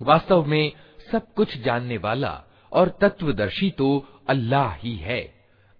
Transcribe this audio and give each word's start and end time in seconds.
वास्तव 0.00 0.44
में 0.44 0.72
सब 1.12 1.32
कुछ 1.34 1.56
जानने 1.58 1.96
वाला 1.98 2.42
और 2.72 2.88
तत्वदर्शी 3.00 3.70
तो 3.70 3.88
अल्लाह 4.28 4.74
ही 4.74 4.94
है। 4.96 5.20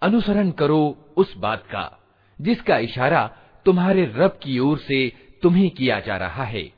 अनुसरण 0.03 0.51
करो 0.51 0.99
उस 1.17 1.37
बात 1.37 1.67
का, 1.67 1.99
जिसका 2.41 2.79
इशारा 2.79 3.27
तुम्हारे 3.67 4.05
रब 4.07 4.39
की 4.43 4.59
ओर 4.59 4.79
से 4.79 5.13
तुम्हें 5.43 5.71
किया 5.71 6.01
जा 6.01 6.17
रहा 6.17 6.45
है। 6.45 6.73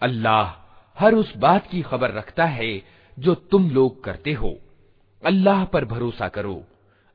अल्लाह 0.00 0.56
हर 0.98 1.14
उस 1.14 1.36
बात 1.36 1.66
की 1.66 1.82
खबर 1.82 2.10
रखता 2.10 2.44
है 2.44 2.82
जो 3.18 3.34
तुम 3.34 3.70
लोग 3.70 4.02
करते 4.04 4.32
हो। 4.32 4.58
अल्लाह 5.22 5.64
पर 5.64 5.84
भरोसा 5.84 6.28
करो। 6.28 6.62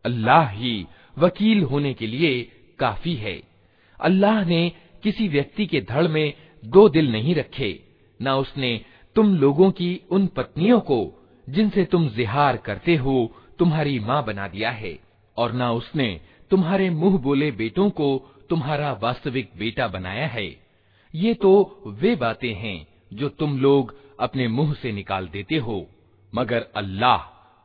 अल्लाह 0.05 0.49
ही 0.49 0.85
वकील 1.17 1.63
होने 1.63 1.93
के 1.93 2.07
लिए 2.07 2.41
काफ़ी 2.79 3.15
है। 3.15 3.41
अल्लाह 3.99 4.43
ने 4.45 4.71
किसी 5.03 5.27
व्यक्ति 5.27 5.65
के 5.65 5.81
धड़ 5.81 6.07
में 6.07 6.33
दो 6.65 6.87
दिल 6.89 7.11
नहीं 7.11 7.35
रखे, 7.35 7.79
न 8.21 8.29
उसने 8.29 8.81
तुम 9.15 9.35
लोगों 9.35 9.71
की 9.71 10.01
उन 10.11 10.27
पत्नियों 10.27 10.79
को, 10.79 11.25
जिनसे 11.49 11.85
तुम 11.85 12.07
जिहार 12.09 12.57
करते 12.57 12.95
हो, 12.95 13.31
तुम्हारी 13.59 13.99
माँ 13.99 14.23
बना 14.25 14.47
दिया 14.47 14.71
है, 14.71 14.99
और 15.37 15.53
न 15.53 15.61
उसने 15.61 16.21
तुम्हारे 16.51 16.89
मुँह 16.89 17.17
बोले 17.17 17.51
बेटों 17.51 17.89
को 17.89 18.07
तुम्हारा 18.49 18.91
वास्तविक 18.93 19.51
बेटा 19.57 19.87
बनाया 19.87 20.27
है। 20.27 20.45
ये 21.15 21.33
तो 21.33 21.83
वे 21.87 22.15
बातें 22.15 22.53
हैं 22.53 22.87
जो 23.13 23.29
तुम 23.29 23.57
लोग 23.59 23.95
अपने 24.19 24.47
मुँह 24.47 24.73
से 24.73 24.91
निकाल 24.91 25.27
देते 25.27 25.55
हो, 25.55 25.87
मगर 26.33 26.67
अल्लाह 26.75 27.17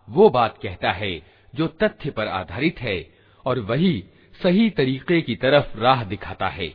वो 0.08 0.30
बात 0.30 0.58
कहता 0.62 0.92
है 0.92 1.22
जो 1.54 1.66
तथ्य 1.66 2.10
पर 2.10 2.28
आधारित 2.28 2.80
है, 2.80 3.14
और 3.46 3.58
वही 3.60 4.04
सही 4.42 4.70
तरीके 4.70 5.20
की 5.20 5.36
तरफ़ 5.36 5.78
राह 5.78 6.04
दिखाता 6.04 6.48
है। 6.48 6.74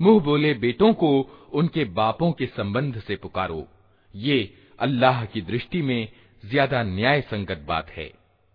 मुंह 0.00 0.20
बोले 0.20 0.54
बेटों 0.54 0.92
को 0.94 1.10
उनके 1.52 1.84
बापों 1.84 2.32
के 2.32 2.46
संबंध 2.46 3.00
से 3.00 3.16
पुकारो 3.16 3.66
ये 4.14 4.54
अल्लाह 4.78 5.24
की 5.24 5.40
दृष्टि 5.40 5.82
में 5.82 6.08
ज्यादा 6.44 6.82
न्याय 6.82 7.20
संगत 7.20 7.64
बात 7.68 7.90
है 7.90 8.10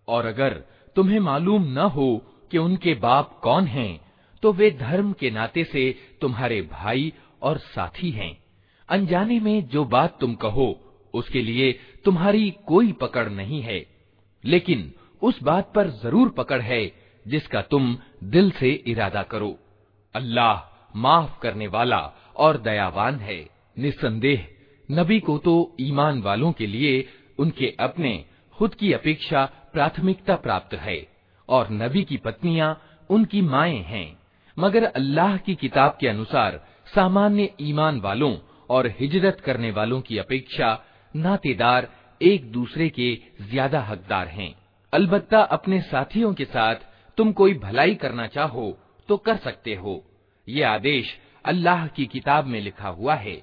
और 0.08 0.26
अगर 0.26 0.50
तुम्हें 0.96 1.20
मालूम 1.20 1.64
न 1.64 1.78
हो 1.78 2.08
कि 2.50 2.58
उनके 2.58 2.94
बाप 2.94 3.40
कौन 3.42 3.66
हैं, 3.66 4.00
तो 4.42 4.52
वे 4.52 4.70
धर्म 4.70 5.12
के 5.12 5.30
नाते 5.30 5.64
से 5.64 5.98
तुम्हारे 6.20 6.62
भाई 6.62 7.12
और 7.42 7.58
साथी 7.58 8.10
हैं 8.10 8.44
अनजाने 8.88 9.40
में 9.40 9.68
जो 9.68 9.84
बात 9.84 10.18
तुम 10.20 10.34
कहो 10.34 10.68
उसके 11.14 11.42
लिए 11.42 11.72
तुम्हारी 12.04 12.50
कोई 12.66 12.92
पकड़ 12.92 13.28
नहीं 13.28 13.60
है 13.62 13.78
लेकिन 14.43 14.91
उस 15.21 15.43
बात 15.43 15.71
पर 15.75 15.89
ज़रूर 15.89 16.29
पकड़ 16.29 16.61
है, 16.61 16.91
जिसका 17.25 17.61
तुम 17.61 17.97
दिल 18.23 18.51
से 18.51 18.71
इरादा 18.87 19.23
करो। 19.23 19.57
अल्लाह 20.15 20.67
माफ़ 20.95 21.39
करने 21.41 21.67
वाला 21.67 21.99
और 22.35 22.57
दयावान 22.57 23.15
है। 23.15 23.39
निस्संदेह, 23.77 24.47
नबी 24.89 25.19
को 25.19 25.37
तो 25.37 25.75
ईमान 25.81 26.21
वालों 26.21 26.51
के 26.51 26.67
लिए 26.67 27.07
उनके 27.39 27.75
अपने, 27.79 28.25
खुद 28.57 28.75
की 28.75 28.93
अपेक्षा 28.93 29.45
प्राथमिकता 29.73 30.35
प्राप्त 30.35 30.73
है, 30.73 31.07
और 31.49 31.69
नबी 31.71 32.03
की 32.03 32.17
पत्नियाँ 32.17 32.81
उनकी 33.09 33.41
माए 33.41 33.77
हैं। 33.77 34.19
मगर 34.57 34.83
अल्लाह 34.83 35.37
की 35.37 35.55
किताब 35.55 35.97
के 35.99 36.07
अनुसार 36.07 36.65
सामान्य 36.95 37.49
ईमान 37.61 37.99
वालों 37.99 38.35
और 38.69 38.87
हिजरत 38.99 39.39
करने 39.39 39.71
वालों 39.71 40.01
की 40.01 40.17
अपेक्षा 40.17 40.77
नातेदार 41.15 41.87
एक 42.20 42.50
दूसरे 42.52 42.88
के 42.88 43.12
ज्यादा 43.50 43.80
हकदार 43.82 44.28
हैं 44.28 44.54
अलबत्ता 44.92 45.40
अपने 45.56 45.80
साथियों 45.82 46.32
के 46.34 46.44
साथ 46.44 46.84
तुम 47.18 47.32
कोई 47.32 47.54
भलाई 47.58 47.94
करना 47.94 48.26
चाहो 48.26 48.70
तो 49.08 49.16
कर 49.26 49.36
सकते 49.36 49.74
हो 49.74 50.02
ये 50.48 50.62
आदेश 50.66 51.16
अल्लाह 51.44 51.86
की 51.96 52.06
किताब 52.06 52.46
में 52.46 52.60
लिखा 52.60 52.88
हुआ 52.90 53.14
है 53.16 53.42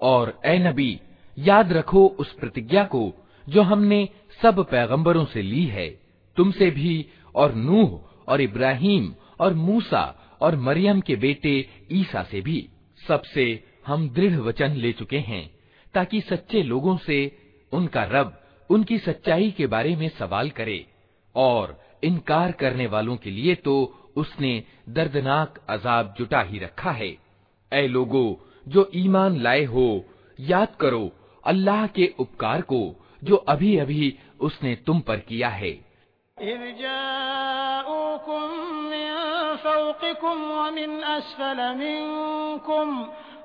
और 0.00 0.32
ए 0.44 0.58
नबी 0.58 0.92
याद 1.38 1.72
रखो 1.72 2.06
उस 2.18 2.32
प्रतिज्ञा 2.32 2.84
को 2.84 3.02
जो 3.46 3.62
हमने 3.62 4.08
सब 4.42 4.58
पैगंबरों 4.70 5.24
से 5.24 5.42
ली 5.42 5.64
है 5.66 5.88
तुमसे 6.36 6.70
भी 6.70 6.94
और 7.34 7.54
नूह 7.54 7.98
और 8.32 8.40
इब्राहिम 8.40 9.14
और 9.40 9.54
मूसा 9.54 10.04
और 10.42 10.56
मरियम 10.58 11.00
के 11.00 11.16
बेटे 11.16 11.54
ईसा 11.92 12.22
से 12.22 12.40
भी 12.40 12.58
सबसे 13.00 13.46
हम 13.86 14.08
दृढ़ 14.08 14.36
वचन 14.40 14.76
ले 14.76 14.92
चुके 14.92 15.18
हैं 15.30 15.44
ताकि 15.94 16.20
सच्चे 16.20 16.62
लोगों 16.62 16.96
से 17.06 17.18
उनका 17.72 18.04
रब 18.10 18.32
उनकी 18.69 18.97
सच्चाई 18.97 19.51
के 19.51 19.67
बारे 19.67 19.95
में 19.95 20.09
सवाल 20.09 20.49
करे 20.49 20.85
और 21.35 21.81
इनकार 22.03 22.51
करने 22.51 22.87
वालों 22.87 23.17
के 23.17 23.31
लिए 23.31 23.55
तो 23.55 23.95
उसने 24.15 24.63
दर्दनाक 24.89 25.59
अजाब 25.69 26.15
जुटा 26.17 26.41
ही 26.41 26.59
रखा 26.59 26.91
है। 26.91 27.17
ऐ 27.73 27.87
लोगो, 27.87 28.39
जो 28.67 28.91
ईमान 28.95 29.39
लाए 29.39 29.63
हो, 29.63 30.05
याद 30.39 30.75
करो, 30.81 31.11
अल्लाह 31.45 31.87
के 31.87 32.13
उपकार 32.19 32.61
को 32.61 32.95
जो 33.23 33.35
अभी 33.35 33.77
अभी 33.77 34.17
उसने 34.39 34.75
तुम 34.75 34.99
पर 34.99 35.19
किया 35.19 35.49
है। 35.49 35.89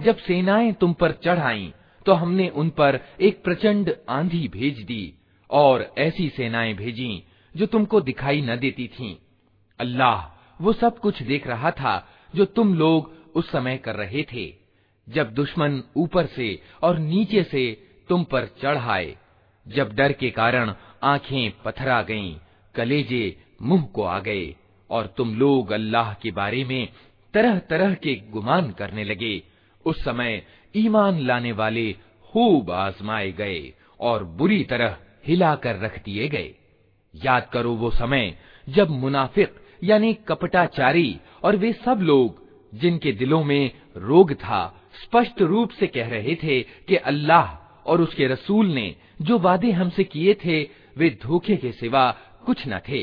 जब 0.00 0.16
सेनाएँ 0.16 0.72
तुम 0.72 0.92
पर 0.92 1.12
चढ़ 1.24 1.38
आईं, 1.38 1.70
तो 2.06 2.12
हमने 2.12 2.48
उन 2.48 2.70
पर 2.70 3.00
एक 3.20 3.42
प्रचंड 3.44 3.94
आंधी 4.08 4.46
भेज 4.48 4.82
दी 4.82 5.02
और 5.50 5.92
ऐसी 5.98 6.28
सेनाएँ 6.28 6.74
भेजी 6.74 7.10
जो 7.54 7.66
तुमको 7.66 8.00
दिखाई 8.00 8.40
न 8.40 8.56
देती 8.56 8.86
थीं। 8.88 9.14
अल्लाह 9.80 10.26
वो 10.60 10.72
सब 10.72 10.98
कुछ 10.98 11.22
देख 11.22 11.46
रहा 11.46 11.70
था 11.70 11.94
जो 12.34 12.44
तुम 12.44 12.74
लोग 12.74 13.12
उस 13.34 13.50
समय 13.50 13.76
कर 13.76 13.94
रहे 13.94 14.22
थे 14.32 14.52
जब 15.06 15.32
दुश्मन 15.34 15.82
ऊपर 15.96 16.26
से 16.26 16.58
और 16.82 16.98
नीचे 16.98 17.42
से 17.42 17.70
तुम 18.08 18.24
पर 18.24 18.46
चढ़ 18.62 18.78
आए 18.78 19.16
जब 19.66 19.92
डर 19.94 20.12
के 20.12 20.30
कारण 20.30 20.74
आँखें 21.02 21.50
पथरा 21.64 22.00
गईं, 22.02 22.34
कलेजे 22.74 23.36
मुँह 23.62 23.82
को 23.94 24.02
आ 24.02 24.18
गए 24.18 24.54
और 24.90 25.06
तुम 25.16 25.34
लोग 25.34 25.70
अल्लाह 25.70 26.12
के 26.14 26.30
बारे 26.30 26.64
में 26.64 26.88
तरह 27.34 27.58
तरह 27.70 27.94
के 27.94 28.14
गुमान 28.30 28.70
करने 28.70 29.04
लगे 29.04 29.49
उस 29.90 30.04
समय 30.04 30.42
ईमान 30.76 31.18
लाने 31.20 31.52
वाले 31.52 31.92
खूब 32.30 32.70
आजमाए 32.70 33.30
गए 33.32 33.72
और 34.00 34.24
बुरी 34.38 34.62
तरह 34.64 34.96
हिलाकर 35.26 35.78
रख 35.78 36.02
दिए 36.04 36.28
गए। 36.28 36.54
याद 37.14 37.48
करो 37.52 37.72
वो 37.74 37.90
समय 37.90 38.34
जब 38.68 38.90
मुनाफिक 38.90 39.54
यानी 39.84 40.12
कपटाचारी 40.28 41.18
और 41.44 41.56
वे 41.56 41.72
सब 41.84 42.00
लोग, 42.02 42.42
जिनके 42.74 43.12
दिलों 43.12 43.42
में 43.44 43.70
रोग 43.96 44.32
था, 44.34 44.60
स्पष्ट 45.02 45.42
रूप 45.42 45.70
से 45.70 45.86
कह 45.86 46.08
रहे 46.08 46.34
थे 46.34 46.60
कि 46.88 46.96
अल्लाह 46.96 47.46
और 47.86 48.00
उसके 48.00 48.26
रसूल 48.26 48.66
ने 48.66 48.94
जो 49.22 49.38
वादे 49.38 49.70
हमसे 49.70 50.04
किए 50.04 50.34
थे, 50.44 50.62
वे 50.96 51.10
धोखे 51.22 51.56
के 51.56 51.72
सिवा 51.72 52.10
कुछ 52.46 52.66
न 52.68 52.78
थे। 52.88 53.02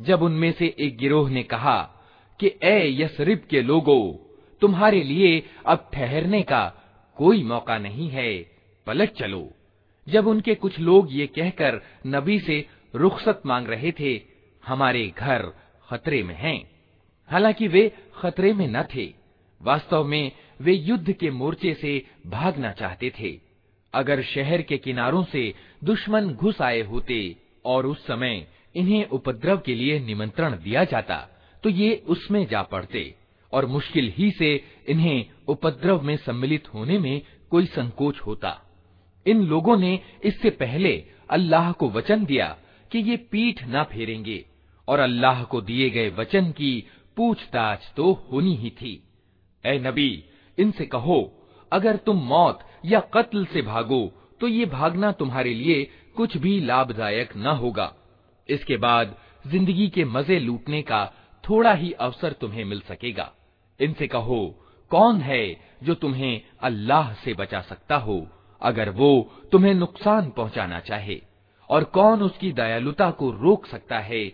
जब 0.00 0.22
उनमें 0.22 0.52
से 0.52 0.66
एक 0.78 0.96
गिरोह 0.98 1.30
ने 1.30 1.42
कहा 1.42 1.78
कि 2.40 2.46
ए 2.64 2.78
यसरिब 3.02 3.46
के 3.50 3.62
लोगो 3.62 3.98
तुम्हारे 4.60 5.02
लिए 5.02 5.30
अब 5.66 5.88
ठहरने 5.94 6.42
का 6.42 6.62
कोई 7.15 7.43
मौका 7.43 7.77
नहीं 7.77 8.09
है, 8.09 8.51
पलट 8.87 9.11
चलो। 9.11 9.53
जब 10.09 10.27
उनके 10.27 10.55
कुछ 10.55 10.79
लोग 10.79 11.07
ये 11.11 11.27
कहकर 11.27 11.81
नबी 12.07 12.39
से 12.39 12.65
रुखसत 12.95 13.41
मांग 13.45 13.67
रहे 13.67 13.91
थे, 13.91 14.21
हमारे 14.65 15.07
घर 15.07 15.51
खतरे 15.89 16.23
में 16.23 16.35
हैं। 16.35 16.71
हालाँकि 17.29 17.67
वे 17.67 17.91
खतरे 18.15 18.53
में 18.53 18.67
न 18.67 18.83
थे, 18.83 19.13
वास्तव 19.61 20.03
में 20.03 20.31
वे 20.61 20.73
युद्ध 20.73 21.11
के 21.11 21.29
मोर्चे 21.29 21.73
से 21.73 22.05
भागना 22.27 22.71
चाहते 22.71 23.11
थे। 23.19 23.39
अगर 23.93 24.21
शहर 24.23 24.61
के 24.61 24.77
किनारों 24.77 25.23
से 25.23 25.53
दुश्मन 25.83 26.29
घुस 26.29 26.61
आए 26.61 26.81
होते 26.81 27.35
और 27.65 27.85
उस 27.85 28.07
समय 28.07 28.47
इन्हें 28.75 29.05
उपद्रव 29.05 29.57
के 29.57 29.75
लिए 29.75 29.99
निमंत्रण 29.99 30.51
दिया 30.51 30.83
जाता 30.83 31.27
तो 31.63 31.69
ये 31.69 32.03
उसमें 32.07 32.45
जा 32.47 32.61
पड़ते। 32.61 33.15
और 33.53 33.65
मुश्किल 33.67 34.11
ही 34.15 34.29
से 34.31 34.53
इन्हें 34.89 35.25
उपद्रव 35.47 36.01
में 36.01 36.15
सम्मिलित 36.17 36.73
होने 36.73 36.97
में 36.99 37.21
कोई 37.51 37.65
संकोच 37.67 38.19
होता। 38.19 38.57
इन 39.25 39.43
लोगों 39.45 39.77
ने 39.77 39.99
इससे 40.25 40.49
पहले 40.51 40.93
अल्लाह 41.29 41.71
को 41.71 41.89
वचन 41.89 42.25
दिया 42.25 42.47
कि 42.91 42.99
ये 43.01 43.17
पीठ 43.31 43.63
न 43.65 43.83
फेरेंगे, 43.91 44.45
और 44.87 44.99
अल्लाह 44.99 45.43
को 45.43 45.61
दिए 45.61 45.89
गए 45.89 46.09
वचन 46.11 46.51
की 46.51 46.73
पूछताछ 47.17 47.91
तो 47.97 48.11
होनी 48.31 48.55
ही 48.55 48.69
थी। 48.71 48.93
ए 49.63 49.77
नबी, 49.79 50.23
इनसे 50.57 50.85
कहो, 50.85 51.21
अगर 51.71 51.95
तुम 51.97 52.23
मौत 52.25 52.59
या 52.85 52.99
कत्ल 53.13 53.45
से 53.45 53.61
भागो 53.63 54.11
तो 54.41 54.47
ये 54.47 54.65
भागना 54.67 55.11
तुम्हारे 55.13 55.53
लिए 55.53 55.83
कुछ 56.15 56.35
भी 56.37 56.59
लाभदायक 56.61 57.35
न 57.37 57.47
होगा। 57.57 57.93
इसके 58.49 58.77
बाद 58.77 59.15
ज़िंदगी 59.45 59.87
के 59.89 60.05
मज़े 60.05 60.39
लूटने 60.39 60.81
का 60.81 61.05
थोड़ा 61.43 61.73
ही 61.73 61.91
अवसर 61.99 62.33
तुम्हें 62.33 62.63
मिल 62.65 62.79
सकेगा। 62.81 63.31
इनसे 63.81 64.07
कहो, 64.07 64.65
कौन 64.89 65.21
है 65.21 65.61
जो 65.83 65.93
तुम्हें 65.93 66.41
अल्लाह 66.61 67.13
से 67.13 67.33
बचा 67.33 67.61
सकता 67.61 67.95
हो, 67.95 68.27
अगर 68.61 68.89
वो 68.89 69.31
तुम्हें 69.51 69.73
नुकसान 69.73 70.29
पहुंचाना 70.29 70.79
चाहे? 70.79 71.21
और 71.69 71.83
कौन 71.83 72.21
उसकी 72.21 72.51
दयालुता 72.51 73.11
को 73.11 73.31
रोक 73.31 73.65
सकता 73.65 73.99
है, 73.99 74.31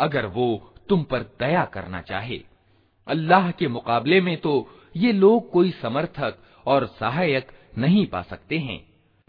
अगर 0.00 0.26
वो 0.26 0.74
तुम 0.88 1.02
पर 1.02 1.18
दया 1.18 1.64
करना 1.64 2.00
चाहे? 2.00 2.40
अल्लाह 3.08 3.50
के 3.50 3.68
मुकाबले 3.68 4.20
में 4.20 4.36
तो 4.36 4.68
ये 4.96 5.12
लोग 5.12 5.50
कोई 5.50 5.70
समर्थक 5.70 6.38
और 6.66 6.86
सहायक 6.86 7.52
नहीं 7.78 8.06
पा 8.06 8.22
सकते 8.22 8.58
हैं। 8.58 8.89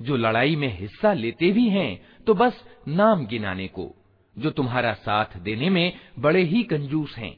जो 0.00 0.16
लड़ाई 0.16 0.56
में 0.56 0.68
हिस्सा 0.78 1.12
लेते 1.14 1.50
भी 1.52 1.68
हैं 1.68 2.00
तो 2.26 2.34
बस 2.34 2.62
नाम 2.88 3.26
गिनाने 3.26 3.66
को, 3.68 3.94
जो 4.36 4.50
तुम्हारा 4.50 4.92
साथ 4.94 5.36
देने 5.38 5.70
में 5.70 5.92
बड़े 6.18 6.42
ही 6.44 6.62
कंजूस 6.64 7.16
हैं। 7.16 7.34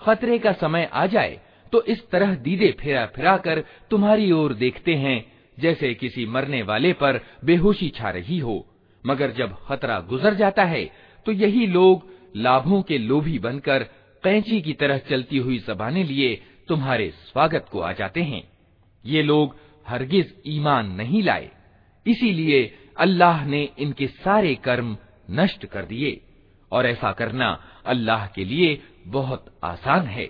खतरे 0.00 0.38
का 0.38 0.52
समय 0.54 0.88
आ 0.92 1.06
जाए 1.06 1.40
तो 1.72 1.82
इस 1.84 2.08
तरह 2.10 2.34
दीदे 2.36 2.70
फिरा 2.80 3.04
फिरा 3.06 3.36
कर 3.38 3.62
तुम्हारी 3.90 4.30
ओर 4.32 4.54
देखते 4.54 4.94
हैं, 4.94 5.24
जैसे 5.58 5.92
किसी 5.94 6.26
मरने 6.26 6.62
वाले 6.62 6.92
पर 6.92 7.20
बेहोशी 7.44 7.88
छा 7.90 8.10
रही 8.10 8.38
हो। 8.38 8.64
मगर 9.04 9.30
जब 9.32 9.56
खतरा 9.66 9.98
गुजर 10.00 10.34
जाता 10.34 10.64
है 10.64 10.84
तो 11.26 11.32
यही 11.32 11.66
लोग 11.66 12.08
लाभों 12.36 12.80
के 12.82 12.98
लोभी 12.98 13.38
बनकर 13.38 13.82
कैंची 14.22 14.60
की 14.60 14.72
तरह 14.72 14.98
चलती 15.08 15.38
हुई 15.38 15.58
जबाने 15.58 16.02
लिए 16.04 16.34
तुम्हारे 16.68 17.10
स्वागत 17.22 17.66
को 17.72 17.80
आ 17.80 17.92
जाते 17.92 18.22
हैं। 18.22 18.42
ये 19.04 19.22
लोग 19.22 19.56
हरगिज 19.86 20.34
ईमान 20.46 20.90
नहीं 20.92 21.22
लाए। 21.22 21.50
इसीलिए 22.05 22.59
अल्लाह 22.99 23.45
ने 23.45 23.63
इनके 23.79 24.07
सारे 24.07 24.55
कर्म 24.65 24.97
नष्ट 25.39 25.65
कर 25.65 25.85
दिए 25.85 26.19
और 26.71 26.85
ऐसा 26.85 27.11
करना 27.11 27.57
अल्लाह 27.93 28.25
के 28.35 28.43
लिए 28.45 28.77
बहुत 29.07 29.45
आसान 29.63 30.05
है 30.07 30.29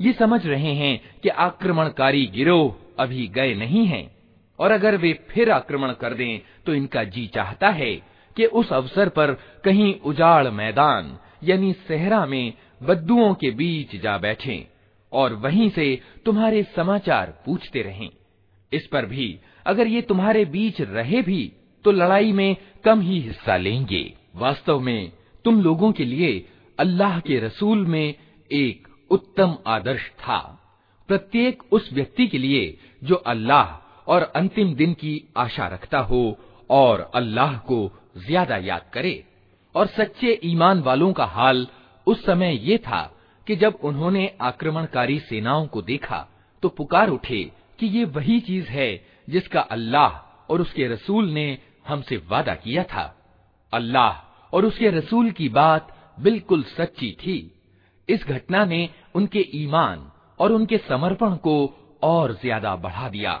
ये 0.00 0.12
समझ 0.12 0.46
रहे 0.46 0.72
हैं 0.74 0.98
कि 1.22 1.28
आक्रमणकारी 1.28 2.24
गिरोह 2.34 3.02
अभी 3.02 3.26
गए 3.28 3.54
नहीं 3.54 3.84
हैं 3.86 4.10
और 4.58 4.70
अगर 4.70 4.96
वे 4.96 5.12
फिर 5.30 5.50
आक्रमण 5.50 5.92
कर 5.92 6.14
दें 6.14 6.38
तो 6.66 6.74
इनका 6.74 7.04
जी 7.04 7.26
चाहता 7.26 7.68
है 7.70 7.94
कि 8.36 8.46
उस 8.60 8.72
अवसर 8.72 9.08
पर 9.08 9.32
कहीं 9.64 9.94
उजाड़ 10.04 10.48
मैदान 10.50 11.18
यानी 11.44 11.72
सहरा 11.88 12.24
में 12.26 12.52
बद्दुओं 12.82 13.32
के 13.34 13.50
बीच 13.50 13.96
जा 14.02 14.16
बैठें 14.18 14.64
और 15.12 15.34
वहीं 15.34 15.68
से 15.70 15.86
तुम्हारे 16.24 16.62
समाचार 16.76 17.34
पूछते 17.46 17.82
रहें 17.82 18.08
इस 18.71 18.87
पर 18.87 19.05
भी, 19.05 19.39
अगर 19.65 19.87
ये 19.87 20.01
तुम्हारे 20.01 20.43
बीच 20.47 20.81
रहे 20.81 21.21
भी 21.21 21.51
तो 21.85 21.91
लड़ाई 21.91 22.31
में 22.31 22.55
कम 22.85 23.01
ही 23.01 23.19
हिस्सा 23.21 23.57
लेंगे। 23.57 24.03
वास्तव 24.35 24.79
में, 24.79 25.11
तुम 25.45 25.61
लोगों 25.61 25.91
के 25.91 26.05
लिए 26.05 26.45
अल्लाह 26.77 27.19
के 27.19 27.39
रसूल 27.39 27.85
में 27.85 28.13
एक 28.51 28.87
उत्तम 29.11 29.57
आदर्श 29.67 30.09
था। 30.19 30.39
प्रत्येक 31.09 31.63
उस 31.71 31.89
व्यक्ति 31.93 32.27
के 32.27 32.37
लिए 32.37 32.77
जो 33.01 33.15
अल्लाह 33.15 34.11
और 34.11 34.21
अंतिम 34.35 34.73
दिन 34.75 34.93
की 34.93 35.21
आशा 35.37 35.67
रखता 35.67 35.99
हो 36.01 36.37
और 36.69 37.09
अल्लाह 37.15 37.57
को 37.67 37.91
ज़्यादा 38.17 38.57
याद 38.57 38.89
करे। 38.93 39.23
और 39.75 39.87
सच्चे 39.87 40.39
ईमान 40.45 40.81
वालों 40.81 41.11
का 41.13 41.25
हाल 41.27 41.67
उस 42.07 42.25
समय 42.25 42.59
ये 42.63 42.77
था 42.77 43.01
कि 43.47 43.55
जब 43.55 43.79
उन्होंने 43.83 44.29
आक्रमणकारी 44.41 45.19
सेनाओं 45.19 45.65
को 45.67 45.81
देखा 45.81 46.27
तो 46.63 46.69
पुकार 46.69 47.09
उठे 47.09 47.43
कि 47.78 47.86
ये 47.88 48.04
वही 48.16 48.40
चीज 48.40 48.66
है 48.68 48.90
जिसका 49.28 49.60
अल्लाह 49.70 50.52
और 50.52 50.60
उसके 50.60 50.86
रसूल 50.86 51.28
ने 51.30 51.46
हमसे 51.88 52.16
वादा 52.30 52.54
किया 52.54 52.82
था 52.84 53.04
अल्लाह 53.72 54.56
और 54.56 54.64
उसके 54.64 54.90
रसूल 54.90 55.30
की 55.30 55.48
बात 55.48 55.92
बिल्कुल 56.18 56.62
सच्ची 56.70 57.10
थी 57.20 57.38
इस 58.08 58.26
घटना 58.26 58.64
ने 58.64 58.88
उनके 59.14 59.46
ईमान 59.54 60.10
और 60.40 60.52
उनके 60.52 60.78
समर्पण 60.78 61.36
को 61.36 61.54
और 62.02 62.32
ज्यादा 62.42 62.74
बढ़ा 62.76 63.08
दिया 63.08 63.40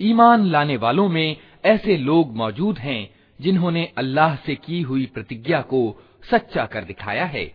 ईमान 0.00 0.44
लाने 0.46 0.76
वालों 0.76 1.08
में 1.08 1.36
ऐसे 1.64 1.96
लोग 1.98 2.34
मौजूद 2.36 2.78
हैं 2.78 3.00
जिन्होंने 3.40 3.84
अल्लाह 3.98 4.34
से 4.46 4.54
की 4.56 4.80
हुई 4.82 5.06
प्रतिज्ञा 5.14 5.60
को 5.62 5.80
सच्चा 6.30 6.64
कर 6.66 6.84
दिखाया 6.84 7.24
है 7.26 7.46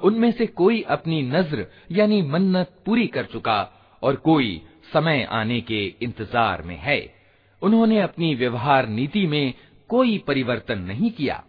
उनमें 0.00 0.30
से 0.32 0.46
कोई 0.46 0.80
अपनी 0.90 1.22
नज्र 1.22 1.66
यानी 1.92 2.20
मन्नत 2.22 2.70
पूरी 2.86 3.06
कर 3.06 3.24
चुका 3.32 3.58
और 4.02 4.16
कोई 4.24 4.50
समय 4.92 5.26
आने 5.32 5.60
के 5.60 5.84
इंतजार 6.02 6.62
में 6.62 6.76
है 6.78 7.00
उन्होंने 7.62 8.00
अपनी 8.00 8.34
व्यवहार 8.34 8.88
नीति 8.88 9.26
में 9.26 9.54
कोई 9.90 10.16
परिवर्तन 10.26 10.78
नहीं 10.82 11.10
किया 11.10 11.42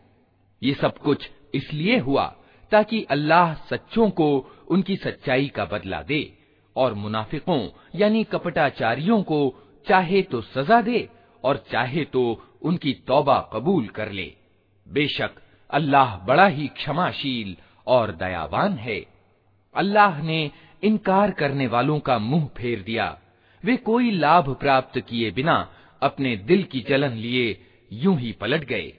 ये 0.62 0.74
सब 0.74 0.98
कुछ 0.98 1.29
इसलिए 1.55 1.99
हुआ 1.99 2.25
ताकि 2.73 3.03
अल्लाह 3.11 3.55
सच्चों 3.55 4.09
को 4.11 4.29
उनकी 4.71 4.97
सच्चाई 4.97 5.49
का 5.49 5.65
बदला 5.65 6.03
दे 6.03 6.23
और 6.76 6.95
मुनाफिकों, 6.95 7.69
यानी 7.95 8.25
कपटाचारियों 8.25 9.23
को 9.23 9.38
चाहे 9.87 10.23
तो 10.23 10.41
सजा 10.41 10.81
दे 10.81 11.09
और 11.45 11.65
चाहे 11.73 12.05
तो 12.05 12.23
उनकी 12.62 12.93
तौबा 13.07 13.38
कबूल 13.53 13.87
कर 13.88 14.11
ले। 14.12 14.33
बेशक 14.87 15.35
अल्लाह 15.71 16.17
बड़ा 16.17 16.47
ही 16.47 16.67
क्षमाशील 16.69 17.57
और 17.87 18.12
दयावान 18.12 18.73
है। 18.73 19.05
अल्लाह 19.75 20.23
ने 20.23 20.50
इनकार 20.83 21.31
करने 21.31 21.67
वालों 21.67 21.99
का 22.00 22.19
मुँह 22.19 22.47
फेर 22.57 22.83
दिया। 22.83 23.17
वे 23.65 23.76
कोई 23.76 24.11
लाभ 24.11 24.55
प्राप्त 24.61 24.99
किए 25.00 25.31
बिना 25.31 25.57
अपने 26.03 26.37
दिल 26.37 26.62
की 26.62 26.81
जलन 26.81 27.15
लिए 27.17 27.47
यूँ 27.93 28.17
ही 28.19 28.33
पलट 28.33 28.65
गए 28.65 28.93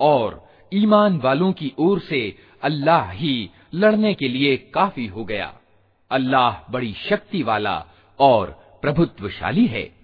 और 0.00 0.43
ईमान 0.74 1.20
वालों 1.24 1.52
की 1.52 1.72
ओर 1.78 2.00
से 2.00 2.38
अल्लाह 2.62 3.10
ही 3.10 3.50
लड़ने 3.74 4.14
के 4.14 4.28
लिए 4.28 4.56
काफ़ी 4.56 5.06
हो 5.06 5.24
गया। 5.24 5.54
अल्लाह 6.10 6.72
बड़ी 6.72 6.92
शक्ति 6.92 7.42
वाला 7.42 7.86
और 8.18 8.78
प्रभुत्वशाली 8.82 9.66
है। 9.66 9.94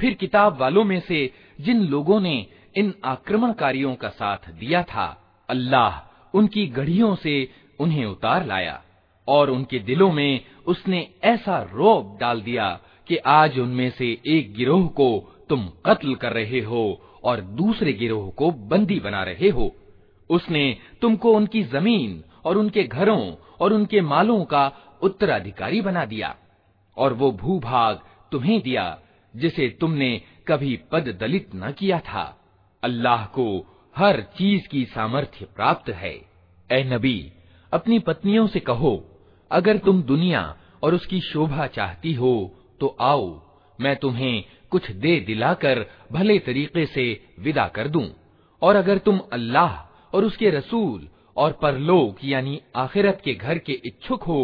फिर 0.00 0.14
किताब 0.14 0.56
वालों 0.60 0.84
में 0.84 1.00
से 1.00 1.18
जिन 1.60 1.80
लोगों 1.86 2.20
ने 2.20 2.36
इन 2.76 2.92
आक्रमणकारियों 3.04 3.94
का 3.94 4.08
साथ 4.10 4.50
दिया 4.50 4.82
था 4.82 5.06
अल्लाह 5.48 5.98
उनकी 6.34 6.66
गढ़ियों 6.66 7.14
से 7.14 7.34
उन्हें 7.80 8.04
उतार 8.06 8.46
लाया 8.46 8.80
और 9.28 9.50
उनके 9.50 9.78
दिलों 9.78 10.10
में 10.12 10.40
उसने 10.66 11.08
ऐसा 11.24 11.58
रोब 11.72 12.16
डाल 12.20 12.40
दिया 12.40 12.68
कि 13.08 13.16
आज 13.32 13.58
उनमें 13.58 13.90
से 13.90 14.06
एक 14.26 14.54
गिरोह 14.54 14.86
को 14.88 15.10
तुम 15.49 15.67
कत्ल 15.85 16.15
कर 16.15 16.33
रहे 16.33 16.59
हो 16.61 16.83
और 17.23 17.41
दूसरे 17.57 17.93
गिरोह 17.93 18.29
को 18.29 18.51
बंदी 18.69 18.99
बना 18.99 19.23
रहे 19.23 19.49
हो। 19.49 19.71
उसने 20.29 20.77
तुमको 21.01 21.31
उनकी 21.31 21.63
ज़मीन 21.63 22.23
और 22.45 22.57
उनके 22.57 22.83
घरों 22.83 23.35
और 23.59 23.73
उनके 23.73 24.01
मालों 24.01 24.43
का 24.45 24.71
उत्तराधिकारी 25.01 25.81
बना 25.81 26.05
दिया 26.05 26.35
और 26.97 27.13
वो 27.13 27.31
भूभाग 27.31 27.99
तुम्हें 28.31 28.61
दिया, 28.61 28.97
जिसे 29.33 29.67
तुमने 29.81 30.21
कभी 30.47 30.75
पद 30.91 31.17
दलित 31.19 31.49
न 31.55 31.71
किया 31.71 31.99
था। 31.99 32.23
अल्लाह 32.83 33.25
को 33.25 33.47
हर 33.95 34.21
चीज़ 34.37 34.67
की 34.67 34.83
सामर्थ्य 34.85 35.45
प्राप्त 35.55 35.89
है। 35.91 36.13
ए 36.69 36.83
नबी, 36.85 37.31
अपनी 37.71 37.99
पत्नियों 37.99 38.47
से 38.47 38.59
कहो, 38.59 38.93
अगर 39.51 39.77
तुम 39.77 40.01
दुनिया 40.03 40.55
और 40.83 40.95
उसकी 40.95 41.19
शोभा 41.21 41.67
चाहती 41.67 42.13
हो 42.13 42.35
तो 42.79 42.95
आओ, 43.01 43.41
मैं 43.79 43.95
तुम्हें 43.95 44.43
कुछ 44.75 44.91
दे 44.93 45.19
दिलाकर 45.19 45.85
भले 46.11 46.37
तरीके 46.39 46.85
से 46.85 47.05
विदा 47.39 47.67
कर 47.67 47.87
दूँ। 47.87 48.07
और 48.61 48.75
अगर 48.75 48.97
तुम 48.97 49.19
अल्लाह 49.33 49.73
और 50.13 50.25
उसके 50.25 50.49
रसूल 50.49 51.07
और 51.37 51.51
परलोक 51.61 52.23
यानी 52.23 52.59
आखिरत 52.75 53.21
के 53.23 53.33
घर 53.33 53.57
के 53.57 53.73
इच्छुक 53.85 54.23
हो 54.23 54.41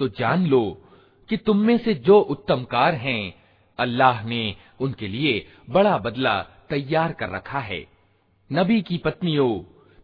तो 0.00 0.08
जान 0.18 0.46
लो 0.46 0.64
कि 1.30 1.36
तुम 1.36 1.58
में 1.58 1.76
से 1.78 1.94
जो 1.96 2.18
उत्तम 2.20 2.64
कार 2.64 2.94
हैं, 2.94 3.34
अल्लाह 3.78 4.24
ने 4.24 4.56
उनके 4.80 5.08
लिए 5.08 5.46
बड़ा 5.70 5.96
बदला 5.98 6.40
तैयार 6.70 7.12
कर 7.12 7.30
रखा 7.30 7.58
है। 7.60 7.84
नबी 8.50 8.80
की 8.82 8.98
पत्नियों, 8.98 9.58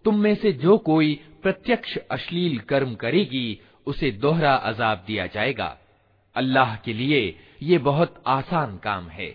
तुम 0.04 0.18
में 0.18 0.34
से 0.34 0.52
जो 0.52 0.78
कोई 0.78 1.18
प्रत्यक्ष 1.42 1.96
अश्लील 2.10 2.58
कर्म 2.58 2.94
करेगी, 2.94 3.60
उसे 3.86 4.10
दोहरा 4.12 4.54
अजाब 4.54 5.04
दिया 5.06 5.26
जाएगा। 5.26 5.76
अल्लाह 6.36 6.76
के 6.76 6.92
लिए 6.92 7.36
ये 7.62 7.78
बहुत 7.80 8.22
आसान 8.26 8.76
काम 8.78 9.08
है। 9.08 9.34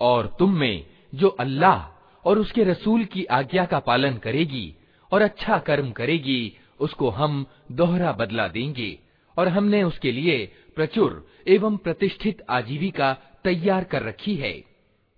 और 0.00 0.26
तुम 0.38 0.54
में 0.58 0.84
जो 1.14 1.28
अल्लाह 1.40 2.28
और 2.28 2.38
उसके 2.38 2.64
रसूल 2.64 3.04
की 3.04 3.24
आज्ञा 3.30 3.64
का 3.64 3.78
पालन 3.80 4.16
करेगी 4.18 4.66
और 5.12 5.22
अच्छा 5.22 5.58
कर्म 5.68 5.90
करेगी 5.92 6.40
उसको 6.80 7.10
हम 7.10 7.44
दोहरा 7.72 8.12
बदला 8.12 8.46
देंगे 8.48 8.90
और 9.36 9.48
हमने 9.48 9.82
उसके 9.82 10.12
लिए 10.12 10.36
प्रचुर 10.75 11.25
एवं 11.47 11.77
प्रतिष्ठित 11.77 12.41
आजीविका 12.49 13.13
तैयार 13.43 13.83
कर 13.83 14.03
रखी 14.03 14.35
है। 14.35 14.53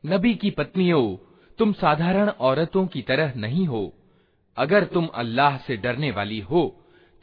नबी 0.04 0.34
की 0.36 0.50
पत्नियों, 0.50 1.16
तुम 1.60 1.74
साधारण 1.74 2.30
औरतों 2.30 2.86
की 2.88 3.02
तरह 3.02 3.34
नहीं 3.36 3.66
हो। 3.66 3.94
अगर 4.58 4.84
तुम 4.84 5.08
अल्लाह 5.08 5.58
से 5.58 5.78
डरने 5.78 6.12
वाली 6.12 6.40
हो 6.40 6.64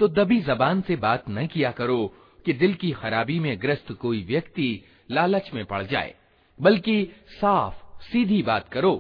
तो 0.00 0.08
दबी 0.08 0.40
जबान 0.40 0.80
से 0.80 0.96
बात 0.96 1.24
न 1.30 1.46
किया 1.46 1.70
करो 1.70 2.06
कि 2.46 2.52
दिल 2.52 2.74
की 2.74 2.90
खराबी 2.90 3.38
में 3.40 3.56
ग्रस्त 3.62 3.92
कोई 3.92 4.22
व्यक्ति 4.22 4.84
लालच 5.10 5.50
में 5.54 5.64
पड़ 5.64 5.82
जाए, 5.82 6.14
बल्कि 6.60 7.08
साफ़, 7.40 8.02
सीधी 8.02 8.42
बात 8.42 8.68
करो। 8.68 8.92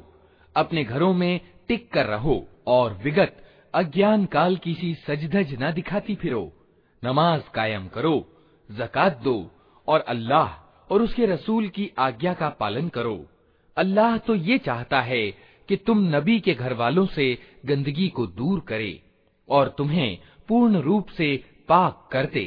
अपने 0.56 0.84
घरों 0.84 1.12
में 1.14 1.40
टिक 1.68 1.92
कर 1.92 2.06
रहो 2.06 2.48
और 2.66 2.94
विगत 3.04 3.36
अज्ञान 3.74 4.24
काल 4.26 4.56
की 4.56 4.74
सी 4.74 4.94
सजधज 5.06 5.56
न 5.60 5.72
दिखाती 5.72 6.14
फिरो। 6.14 6.52
नमाज़ 7.02 7.42
कायम 7.54 7.88
करो 7.88 8.16
जक़ात 8.70 9.20
दो 9.22 9.50
और 9.88 10.00
अल्लाह 10.00 10.92
और 10.92 11.02
उसके 11.02 11.26
रसूल 11.26 11.68
की 11.68 11.90
आज्ञा 11.98 12.34
का 12.34 12.48
पालन 12.48 12.88
करो। 12.88 13.26
अल्लाह 13.76 14.16
तो 14.18 14.34
ये 14.34 14.58
चाहता 14.58 15.00
है 15.00 15.30
कि 15.68 15.76
तुम 15.76 15.98
नबी 16.16 16.40
के 16.40 16.54
घर 16.54 16.72
वालों 16.72 17.06
से 17.06 17.38
गंदगी 17.66 18.08
को 18.08 18.26
दूर 18.26 18.60
करे 18.60 19.02
और 19.48 19.68
तुम्हें 19.68 20.18
पूर्ण 20.48 20.80
रूप 20.80 21.08
से 21.08 21.36
पाक 21.68 22.08
कर 22.12 22.26
दे। 22.26 22.46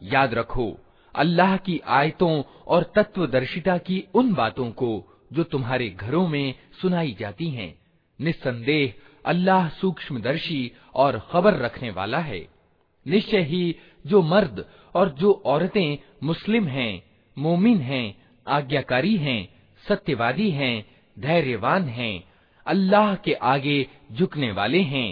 याद 0.00 0.34
रखो 0.34 0.68
अल्लाह 1.14 1.56
की 1.58 1.80
आयतों 1.90 2.42
और 2.66 2.82
तत्वदर्शिता 2.96 3.76
की 3.78 4.04
उन 4.14 4.32
बातों 4.34 4.70
को 4.72 4.90
जो 5.32 5.42
तुम्हारे 5.44 5.88
घरों 5.90 6.26
में 6.28 6.54
सुनाई 6.82 7.16
जाती 7.20 7.48
हैं 7.50 7.72
निस्संदेह 8.18 8.92
अल्लाह 9.24 9.68
सूक्ष्मदर्शी 9.80 10.60
और 10.94 11.18
खबर 11.32 11.56
रखने 11.56 11.90
वाला 11.90 12.18
है 12.20 12.40
निश्चय 13.06 13.42
ही 13.44 13.74
जो 14.04 14.22
मर्द 14.24 14.64
और 14.94 15.08
जो 15.20 15.32
औरतें 15.46 15.98
मुस्लिम 16.24 16.66
हैं 16.68 16.92
मोमिन 17.36 17.80
हैं 17.80 18.06
आज्ञाकारी 18.46 19.16
हैं 19.16 19.40
सत्यवादी 19.84 20.50
हैं 20.50 20.74
धैर्यवान 21.16 21.88
हैं 21.90 22.12
अल्लाह 22.66 23.14
के 23.24 23.32
आगे 23.46 23.86
झुकने 24.12 24.50
वाले 24.52 24.80
हैं 24.92 25.08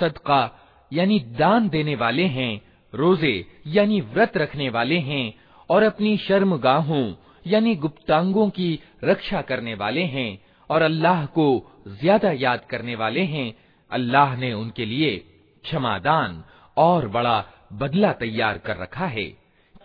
सदका, 0.00 0.58
यानी 0.92 1.18
दान 1.20 1.68
देने 1.68 1.94
वाले 1.94 2.24
हैं, 2.24 2.60
रोज़े, 2.94 3.46
यानी 3.66 4.00
व्रत 4.00 4.36
रखने 4.36 4.68
वाले 4.68 4.98
हैं, 4.98 5.34
और 5.70 5.82
अपनी 5.82 6.16
शर्मगाहों, 6.16 7.14
यानी 7.46 7.74
गुप्तांगों 7.74 8.48
की 8.50 8.80
रक्षा 9.04 9.42
करने 9.42 9.74
वाले 9.74 10.02
हैं, 10.02 10.38
और 10.70 10.82
अल्लाह 10.82 11.26
को 11.26 11.72
ज़्यादा 11.88 12.30
याद 12.30 12.64
करने 12.70 12.94
वाले 12.94 13.20
हैं, 13.20 13.54
अल्लाह 13.90 14.36
ने 14.36 14.52
उनके 14.52 14.84
लिए 14.84 15.16
क्षमादान 15.64 16.44
और 16.76 17.08
बड़ा 17.08 17.44
बदला 17.72 18.12
तैयार 18.12 18.58
कर 18.58 18.76
रखा 18.76 19.06
है। 19.06 19.45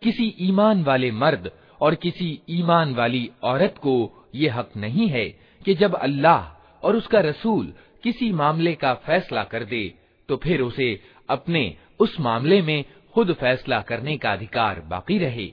किसी 0.00 0.26
ईमान 0.48 0.84
वाले 0.84 1.10
मर्द 1.10 1.52
और 1.83 1.95
किसी 1.95 2.27
ईमान 2.49 2.93
वाली 2.95 3.29
औरत 3.43 3.75
को 3.77 3.95
ये 4.35 4.49
हक 4.49 4.71
नहीं 4.77 5.07
है 5.07 5.25
कि 5.65 5.73
जब 5.75 5.95
अल्लाह 5.95 6.85
और 6.85 6.95
उसका 6.95 7.19
रसूल 7.19 7.73
किसी 8.03 8.31
मामले 8.33 8.73
का 8.75 8.93
फैसला 9.05 9.43
कर 9.43 9.63
दे 9.65 9.83
तो 10.29 10.37
फिर 10.37 10.61
उसे 10.61 10.87
अपने 11.29 11.63
उस 11.99 12.19
मामले 12.19 12.61
में 12.61 12.83
खुद 13.13 13.33
फैसला 13.33 13.79
करने 13.81 14.17
का 14.17 14.31
अधिकार 14.33 14.79
बाकी 14.89 15.17
रहे। 15.17 15.51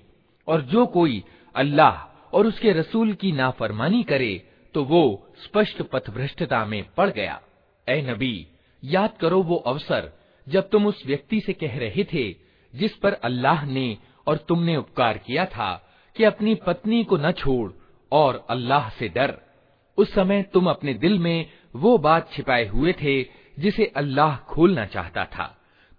और 0.48 0.60
जो 0.62 0.86
कोई 0.86 1.22
अल्लाह 1.54 2.36
और 2.36 2.46
उसके 2.46 2.72
रसूल 2.72 3.12
की 3.12 3.32
नाफरमानी 3.32 4.02
करे 4.02 4.32
तो 4.74 4.84
वो 4.84 5.02
स्पष्ट 5.44 5.82
पथभ्रष्टता 5.82 6.64
में 6.64 6.82
पड़ 6.96 7.08
गया। 7.10 7.40
ए 7.86 8.00
नबी, 8.02 8.46
याद 8.82 9.16
करो 9.20 9.42
वो 9.42 9.56
अवसर 9.56 10.10
जब 10.46 10.68
तुम 10.70 10.86
उस 10.86 11.02
व्यक्ति 11.06 11.40
से 11.40 11.52
कह 11.52 11.78
रहे 11.78 12.04
थे, 12.04 12.30
जिस 12.74 12.96
पर 12.96 13.12
अल्लाह 13.24 13.64
ने 13.66 13.96
और 14.26 14.36
तुमने 14.48 14.76
उपकार 14.76 15.18
किया 15.18 15.44
था 15.46 15.70
कि 16.20 16.24
अपनी 16.24 16.54
पत्नी 16.56 17.02
को 17.04 17.16
न 17.16 17.30
छोड़ 17.33 17.70
और 18.12 18.44
अल्लाह 18.50 18.88
से 18.90 19.09
डर। 19.09 19.33
उस 19.98 20.12
समय 20.14 20.42
तुम 20.52 20.66
अपने 20.70 20.92
दिल 20.94 21.18
में 21.18 21.46
वो 21.74 21.96
बात 21.98 22.28
छिपाए 22.33 22.66
हुए 22.68 22.92
थे 22.92 23.22
जिसे 23.59 23.85
अल्लाह 23.96 24.37
खोलना 24.46 24.85
चाहता 24.87 25.24
था। 25.26 25.46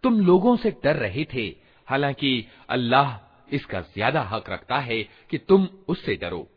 तुम 0.04 0.20
लोगों 0.22 0.56
से 0.58 0.72
डर 0.84 0.96
रहे 0.98 1.26
थे, 1.34 1.48
हालाँकि 1.88 2.46
अल्लाह 2.70 3.18
इसका 3.56 3.82
ज़्यादा 3.90 4.22
हक 4.32 4.50
रखता 4.50 4.80
है 4.80 5.02
कि 5.32 5.38
तुम 5.40 5.68
उससे 5.90 6.16
डरो। 6.18 6.48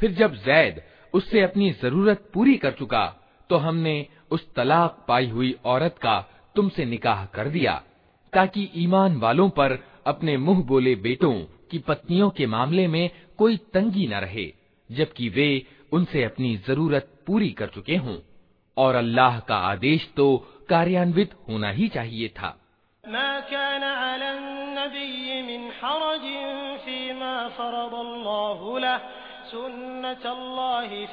फिर 0.00 0.12
जब 0.14 0.34
जैद 0.40 0.82
उससे 1.14 1.42
अपनी 1.42 1.70
ज़रूरत 1.82 2.28
पूरी 2.34 2.56
कर 2.56 2.72
चुका 2.72 3.06
तो 3.50 3.56
हमने 3.58 3.96
उस 4.30 4.52
तलाक 4.54 5.04
पाई 5.08 5.28
हुई 5.28 5.54
औरत 5.66 5.98
का 6.02 6.18
तुमसे 6.56 6.84
निकाह 6.86 7.24
कर 7.28 7.48
दिया, 7.50 7.80
ताकि 8.32 8.68
ईमान 8.78 9.16
वालों 9.18 9.48
पर 9.52 9.78
अपने 10.06 10.36
मुँह 10.38 10.64
बोले 10.66 10.94
बेटों 10.98 11.38
की 11.71 11.79
पत्नियों 11.79 12.29
के 12.29 12.45
मामले 12.45 12.87
में 12.87 13.09
कोई 13.37 13.57
तंगी 13.57 14.07
न 14.07 14.13
रहे 14.13 14.53
जबकि 14.91 15.29
वे 15.29 15.65
उनसे 15.93 16.23
अपनी 16.23 16.57
जरूरत 16.57 17.09
पूरी 17.27 17.49
कर 17.49 17.67
चुके 17.67 17.95
हों 17.95 18.17
और 18.77 18.95
अल्लाह 18.95 19.39
का 19.39 19.55
आदेश 19.55 20.09
तो 20.17 20.47
कार्यान्वित 20.69 21.33
होना 21.49 21.69
ही 21.69 21.87
चाहिए 21.87 22.27
था 22.27 22.57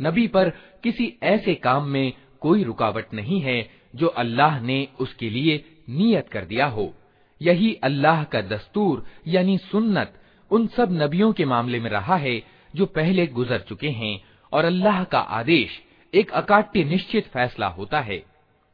नबी 0.00 0.26
पर 0.26 0.50
किसी 0.82 1.12
ऐसे 1.24 1.54
काम 1.54 1.88
में 1.88 2.12
कोई 2.40 2.62
रुकावट 2.64 3.14
नहीं 3.14 3.40
है 3.40 3.58
जो 3.94 4.06
अल्लाह 4.16 4.60
ने 4.60 4.86
उसके 5.00 5.30
लिए 5.30 5.64
नियत 5.90 6.28
कर 6.28 6.44
दिया 6.44 6.66
हो। 6.66 6.92
यही 7.40 7.72
अल्लाह 7.84 8.22
का 8.24 8.40
दस्तूर 8.42 9.04
यानी 9.26 9.56
सुन्नत 9.60 10.14
उन 10.50 10.66
सब 10.66 10.92
नबियों 10.92 11.32
के 11.32 11.44
मामले 11.44 11.80
में 11.80 11.90
रहा 11.90 12.16
है 12.16 12.40
जो 12.74 12.86
पहले 12.86 13.26
गुजर 13.26 13.64
चुके 13.68 13.88
हैं 13.90 14.18
और 14.52 14.64
अल्लाह 14.64 15.02
का 15.04 15.18
आदेश 15.18 15.80
एक 16.14 16.30
अकाट्य 16.32 16.84
निश्चित 16.84 17.26
फैसला 17.26 17.66
होता 17.68 18.00
है। 18.00 18.22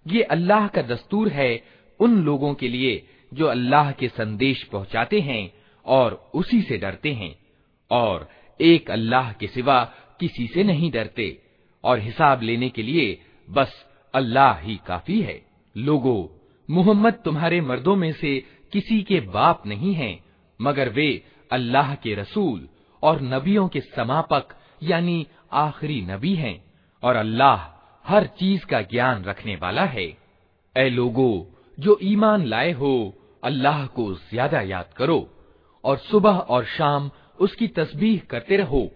ये 0.06 0.22
अल्लाह 0.22 0.66
का 0.66 0.82
दस्तूर 0.82 1.28
है 1.28 1.62
उन 2.00 2.22
लोगों 2.24 2.52
के 2.54 2.68
लिए 2.68 3.02
जो 3.32 3.46
अल्लाह 3.46 3.90
के 3.92 4.08
संदेश 4.08 4.62
पहुंचाते 4.62 5.20
हैं 5.20 5.52
और 5.87 6.14
उसी 6.35 6.61
से 6.62 6.78
डरते 6.78 7.12
हैं 7.12 7.35
और 7.90 8.28
एक 8.61 8.90
अल्लाह 8.90 9.32
के 9.32 9.46
सिवा 9.46 9.82
किसी 10.22 10.46
से 10.46 10.64
नहीं 10.64 10.90
डरते 10.90 11.26
और 11.85 11.98
हिसाब 11.98 12.42
लेने 12.42 12.68
के 12.68 12.82
लिए 12.82 13.18
बस 13.48 13.72
अल्लाह 14.14 14.58
ही 14.58 14.80
काफ़ी 14.87 15.20
है। 15.20 15.40
लोगो, 15.76 16.16
मोहम्मद 16.68 17.14
तुम्हारे 17.24 17.61
मर्दों 17.61 17.96
में 17.96 18.12
से 18.12 18.38
किसी 18.72 19.02
के 19.02 19.20
बाप 19.20 19.66
नहीं 19.66 19.94
हैं, 19.94 20.24
मगर 20.61 20.88
वे 20.88 21.24
अल्लाह 21.50 21.94
के 21.94 22.14
रसूल 22.14 22.68
और 23.02 23.20
नबियों 23.22 23.66
के 23.68 23.80
समापक, 23.80 24.54
यानी 24.82 25.26
आखिरी 25.52 26.00
नबी 26.02 26.35
हैं, 26.35 26.64
और 27.02 27.16
अल्लाह 27.16 27.68
हर 28.04 28.26
चीज़ 28.38 28.66
का 28.66 28.80
ज्ञान 28.82 29.24
रखने 29.24 29.56
वाला 29.56 29.85
है। 29.85 30.06
ए 30.76 30.88
लोगो, 30.88 31.46
जो 31.78 31.98
ईमान 32.02 32.46
लाए 32.46 32.72
हो, 32.72 32.94
अल्लाह 33.42 33.87
को 33.87 34.12
ज़्यादा 34.14 34.61
याद 34.61 34.92
करो 34.96 35.28
और 35.85 35.98
सुबह 35.98 36.38
और 36.48 36.64
शाम 36.64 37.11
उसकी 37.40 37.68
तस्बीह 37.68 38.20
करते 38.30 38.56
रहो। 38.56 38.90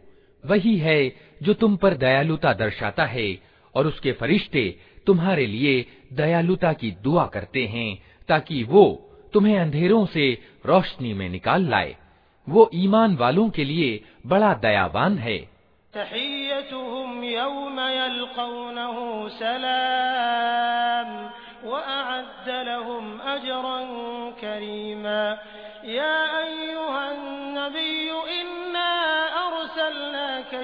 वही 0.46 0.76
है 0.76 1.16
जो 1.42 1.54
तुम 1.54 1.76
पर 1.76 1.94
दयालुता 1.94 2.52
दर्शाता 2.52 3.04
है, 3.04 3.38
और 3.74 3.87
उसके 3.87 4.12
फरिश्ते 4.12 4.78
तुम्हारे 5.06 5.46
लिए 5.46 5.87
दयालुता 6.12 6.72
की 6.72 6.90
दुआ 6.90 7.26
करते 7.26 7.66
हैं, 7.66 8.02
ताकि 8.28 8.62
वो 8.64 9.11
तुम्हें 9.32 9.59
अंधेरों 9.59 10.06
से 10.06 10.38
रोशनी 10.66 11.14
में 11.14 11.28
निकाल 11.28 11.68
लाए। 11.68 11.96
वो 12.48 12.70
ईमान 12.74 13.16
वालों 13.16 13.50
के 13.50 13.64
लिए 13.64 14.04
बड़ा 14.26 14.54
दयावान 14.54 15.18
है। 15.18 15.56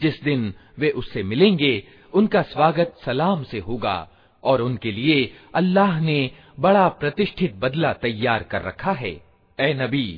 जिस 0.00 0.22
दिन 0.24 0.52
वे 0.78 0.90
उससे 0.90 1.22
मिलेंगे 1.22 1.72
उनका 2.12 2.42
स्वागत 2.44 2.94
सलाम 3.04 3.42
से 3.42 3.58
होगा 3.58 3.96
और 4.42 4.62
उनके 4.62 4.92
लिए 4.92 5.18
अल्लाह 5.54 6.00
ने 6.00 6.18
बड़ा 6.60 6.88
प्रतिष्ठित 7.00 7.54
बदला 7.54 7.92
तैयार 8.02 8.42
कर 8.42 8.62
रखा 8.62 8.92
है 8.92 9.14
ए 9.58 9.72
नबी 9.74 10.08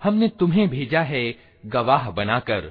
हमने 0.00 0.28
तुम्हें 0.40 0.68
भेजा 0.68 1.00
है 1.02 1.24
गवाह 1.66 2.10
बनाकर 2.10 2.70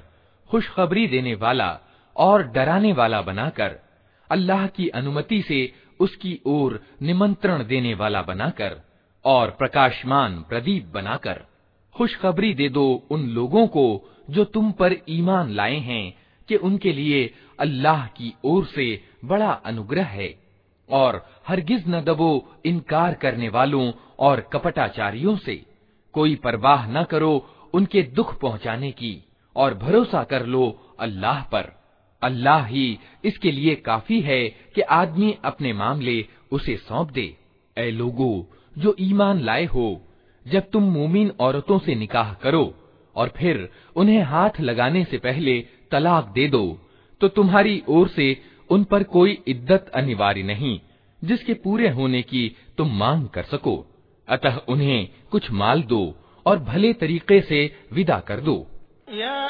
खुशखबरी 0.50 1.06
देने 1.08 1.34
वाला 1.34 1.70
और 2.16 2.42
डराने 2.52 2.92
वाला 2.92 3.20
बनाकर 3.22 3.78
अल्लाह 4.30 4.66
की 4.76 4.88
अनुमति 5.00 5.40
से 5.48 5.60
उसकी 6.00 6.38
ओर 6.46 6.80
निमंत्रण 7.02 7.64
देने 7.66 7.94
वाला 7.94 8.22
बनाकर 8.22 8.80
और 9.29 9.49
प्रकाशमान 9.49 10.41
प्रदीप 10.49 10.85
बनाकर 10.93 11.41
खुशखबरी 11.95 12.53
दे 12.53 12.69
दो 12.69 12.85
उन 13.11 13.27
लोगों 13.29 13.65
को 13.67 13.85
जो 14.29 14.43
तुम 14.45 14.71
पर 14.71 14.95
ईमान 15.09 15.49
लाए 15.51 15.77
हैं 15.79 16.13
कि 16.49 16.55
उनके 16.55 16.93
लिए 16.93 17.23
अल्लाह 17.59 18.05
की 18.07 18.33
ओर 18.45 18.65
से 18.65 18.87
बड़ा 19.25 19.51
अनुग्रह 19.65 20.05
है 20.05 20.33
और 20.89 21.21
हरगिज 21.47 21.83
न 21.87 22.01
दबो 22.01 22.31
इनकार 22.65 23.13
करने 23.13 23.49
वालों 23.49 23.91
और 24.19 24.39
कपटाचारियों 24.53 25.35
से। 25.37 25.55
कोई 26.15 26.35
परवाह 26.35 26.87
न 26.91 27.03
करो 27.03 27.33
उनके 27.73 28.01
दुख 28.11 28.39
पहुँचाने 28.39 28.91
की 28.91 29.13
और 29.55 29.73
भरोसा 29.73 30.23
कर 30.23 30.45
लो 30.45 30.65
अल्लाह 30.99 31.41
पर। 31.43 31.71
अल्लाह 32.21 32.65
ही 32.65 32.87
इसके 33.25 33.51
लिए 33.51 33.75
काफ़ी 33.75 34.19
है 34.21 34.43
कि 34.75 34.81
आदमी 34.81 35.35
अपने 35.45 35.73
मामले 35.73 36.25
उसे 36.51 36.75
सौंप 36.77 37.11
दे। 37.11 37.33
ऐ 37.77 37.89
लोगो 37.91 38.31
जो 38.79 38.95
ईमान 38.99 39.39
लाए 39.39 39.65
हो, 39.65 40.01
जब 40.47 40.69
तुम 40.69 40.83
मोमिन 40.83 41.31
औरतों 41.39 41.79
से 41.79 41.95
निकाह 41.95 42.33
करो 42.33 42.73
और 43.15 43.33
फिर 43.37 43.69
उन्हें 43.95 44.21
हाथ 44.23 44.59
लगाने 44.59 45.03
से 45.03 45.17
पहले 45.17 45.65
तलाक 45.91 46.25
दे 46.25 46.47
दो 46.47 46.79
तो 47.21 47.27
तुम्हारी 47.27 47.83
ओर 47.89 48.07
से 48.07 48.41
उन 48.69 48.83
पर 48.83 49.03
कोई 49.03 49.43
इद्दत 49.47 49.91
अनिवार्य 49.95 50.43
नहीं, 50.43 50.79
जिसके 51.23 51.53
पूरे 51.53 51.89
होने 51.89 52.21
की 52.21 52.55
तुम 52.77 52.95
मांग 52.95 53.27
कर 53.27 53.43
सको। 53.43 53.85
अतः 54.27 54.57
उन्हें 54.67 55.07
कुछ 55.31 55.51
माल 55.51 55.81
दो 55.83 56.15
और 56.45 56.59
भले 56.59 56.93
तरीके 56.93 57.41
से 57.41 57.75
विदा 57.93 58.19
कर 58.19 58.39
दो। 58.39 58.67
या 59.09 59.49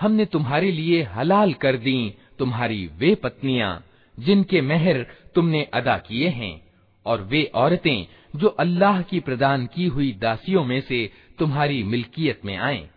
हमने 0.00 0.24
तुम्हारे 0.24 0.70
लिए 0.72 1.02
हलाल 1.14 1.52
कर 1.52 1.76
दी 1.76 2.14
तुम्हारी 2.38 2.88
वे 2.98 3.14
पत्नियाँ, 3.14 3.82
जिनके 4.18 4.60
मेहर 4.60 5.06
तुमने 5.34 5.62
अदा 5.74 5.96
किए 5.98 6.28
हैं, 6.28 6.60
और 7.06 7.22
वे 7.22 7.42
औरतें 7.54 8.06
जो 8.36 8.48
अल्लाह 8.60 9.02
की 9.02 9.20
प्रदान 9.20 9.66
की 9.66 9.86
हुई 9.86 10.12
दासियों 10.12 10.64
में 10.64 10.80
से 10.80 11.10
तुम्हारी 11.38 11.82
मिल्कियत 11.82 12.44
में 12.44 12.56
आए, 12.56 12.88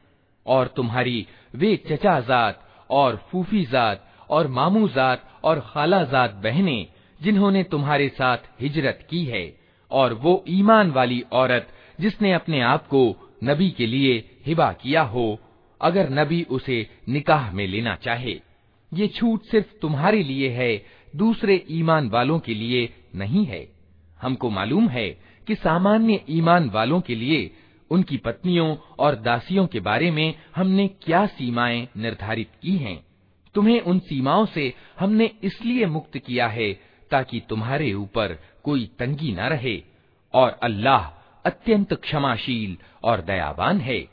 और 0.46 0.68
तुम्हारी 0.68 1.26
वे 1.56 1.76
चचा 1.90 2.20
जात 2.20 2.62
और 2.90 3.22
फूफी 3.32 3.64
जात 3.66 4.10
और 4.30 4.48
मामू 4.48 4.88
जात 4.88 5.30
और 5.44 5.60
खाला 5.60 6.04
जात 6.04 6.34
बहनें, 6.34 6.88
जिन्होंने 7.22 7.64
तुम्हारे 7.64 8.10
साथ 8.10 8.38
हिजरत 8.62 9.08
की 9.10 9.24
है, 9.26 9.46
और 9.92 10.14
वो 10.14 10.44
ईमान 10.50 10.92
वाली 10.92 11.24
औरत 11.34 11.68
जिसने 12.00 12.34
अपने 12.34 12.62
आप 12.64 12.88
को 12.88 13.04
नबी 13.44 13.70
के 13.70 13.86
लिए 13.86 14.14
हिबा 14.46 14.72
किया 14.74 15.02
हो 15.02 15.40
अगर 15.84 16.10
नबी 16.10 16.44
उसे 16.44 16.90
निकाह 17.10 17.52
में 17.52 17.68
लेना 17.68 17.96
चाहे, 17.96 18.42
ये 18.94 19.08
छूट 19.08 19.44
सिर्फ़ 19.44 19.80
तुम्हारे 19.82 20.24
लिए 20.24 20.50
है, 20.50 20.86
दूसरे 21.16 21.66
ईमान 21.72 22.10
वालों 22.10 22.40
के 22.40 22.54
लिए 22.54 22.94
नहीं 23.16 23.46
है। 23.46 23.68
हमको 24.22 24.50
मालूम 24.50 24.90
है 24.90 25.10
कि 25.48 25.56
सामान्य 25.56 26.26
ईमान 26.30 26.70
वालों 26.70 27.02
के 27.02 27.16
लिए, 27.16 27.52
उनकी 27.92 28.18
पत्नियों 28.18 28.78
और 29.00 29.16
दासियों 29.16 29.68
के 29.68 29.80
बारे 29.80 30.12
में 30.12 30.36
हमने 30.56 30.88
क्या 30.88 31.26
सीमाएँ 31.26 31.88
निर्धारित 31.98 32.50
की 32.62 32.78
हैं? 32.78 33.06
तुम्हें 33.56 33.82
उन 33.82 34.00
सीमाओं 34.00 34.46
से 34.46 34.74
हमने 35.00 35.32
इसलिए 35.44 35.86
मुक्त 35.86 36.18
किया 36.18 36.48
है 36.48 36.74
ताकि 37.12 37.42
तुम्हारे 37.50 37.94
ऊपर 37.94 38.40
कोई 38.64 38.90
तंगी 39.00 39.32
न 39.32 39.40
रहे, 39.40 39.84
और 40.34 40.60
अल्लाह 40.64 41.02
अत्यंत 41.46 41.94
क्षमाशील 41.94 42.78
और 43.04 43.22
दयावान 43.22 43.82
है। 43.82 44.13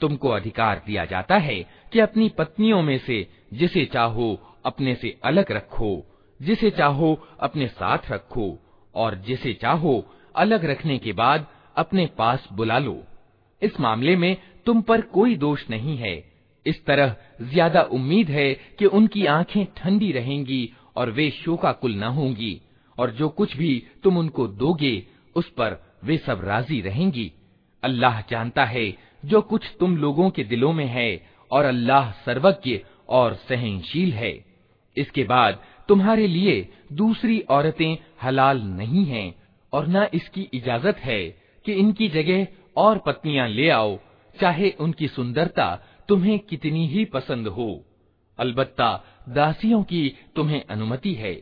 तुमको 0.00 0.28
अधिकार 0.28 0.82
दिया 0.86 1.04
जाता 1.04 1.36
है 1.38 1.62
कि 1.92 2.00
अपनी 2.00 2.28
पत्नियों 2.28 2.82
में 2.82 2.98
से 2.98 3.26
जिसे 3.52 3.84
चाहो 3.84 4.28
अपने 4.64 4.94
से 4.94 5.18
अलग 5.24 5.52
रखो 5.52 5.90
जिसे 6.40 6.70
चाहो 6.70 7.18
अपने 7.40 7.66
साथ 7.66 8.10
रखो 8.10 8.58
और 8.94 9.14
जिसे 9.14 9.54
चाहो 9.54 9.94
अलग 10.36 10.64
रखने 10.64 10.98
के 10.98 11.12
बाद 11.12 11.46
अपने 11.76 12.06
पास 12.18 12.48
बुला 12.52 12.78
लो 12.78 13.02
इस 13.62 13.80
मामले 13.80 14.16
में 14.16 14.36
तुम 14.66 14.82
पर 14.82 15.00
कोई 15.00 15.36
दोष 15.36 15.68
नहीं 15.70 15.96
है 15.96 16.16
इस 16.65 16.83
तरह 16.85 17.15
ज़्यादा 17.43 17.81
उम्मीद 17.91 18.29
है 18.29 18.53
कि 18.79 18.85
उनकी 18.87 19.25
आँखें 19.25 19.65
ठंडी 19.77 20.11
रहेंगी 20.11 20.69
और 20.95 21.11
वे 21.11 21.29
शोकाकुल 21.31 21.95
न 21.95 22.03
होंगी, 22.03 22.59
और 22.97 23.11
जो 23.11 23.29
कुछ 23.29 23.55
भी 23.57 23.83
तुम 24.03 24.17
उनको 24.17 24.47
दोगे, 24.47 25.03
उस 25.35 25.49
पर 25.49 25.77
वे 26.03 26.17
सब 26.17 26.41
राज़ी 26.45 26.79
रहेंगी। 26.81 27.31
अल्लाह 27.83 28.21
जानता 28.21 28.65
है 28.65 28.91
जो 29.25 29.41
कुछ 29.41 29.65
तुम 29.79 29.97
लोगों 29.97 30.29
के 30.29 30.43
दिलों 30.43 30.71
में 30.73 30.85
है, 30.85 31.25
और 31.51 31.65
अल्लाह 31.65 32.11
सर्वज्ञ 32.25 32.79
और 33.09 33.33
सहनशील 33.49 34.13
है। 34.13 34.33
इसके 34.97 35.23
बाद 35.23 35.59
तुम्हारे 35.89 36.27
लिए 36.27 36.69
दूसरी 36.93 37.39
औरतें 37.49 37.97
हलाल 38.23 38.61
नहीं 38.61 39.05
हैं, 39.05 39.33
और 39.73 39.87
न 39.87 40.07
इसकी 40.13 40.47
इजाज़त 40.53 40.97
है 40.97 41.21
कि 41.65 41.73
इनकी 41.73 42.07
जगह 42.09 42.47
और 42.77 42.97
पत्नियाँ 42.97 43.47
ले 43.47 43.69
आओ, 43.69 43.97
चाहे 44.35 44.69
उनकी 44.79 45.07
सुंदरता 45.07 45.67
तुम्हें 46.12 46.38
कितनी 46.48 46.86
ही 46.88 47.04
पसंद 47.14 47.48
हो 47.48 47.68
अलबत्ता 48.38 48.90
दासियों 49.28 49.82
की 49.84 50.02
तुम्हें 50.36 50.62
अनुमति 50.70 51.14
है 51.14 51.34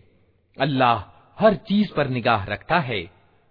अल्लाह 0.57 1.05
हर 1.39 1.55
चीज 1.69 1.91
पर 1.93 2.09
निगाह 2.09 2.45
रखता 2.45 2.79
है 2.81 3.03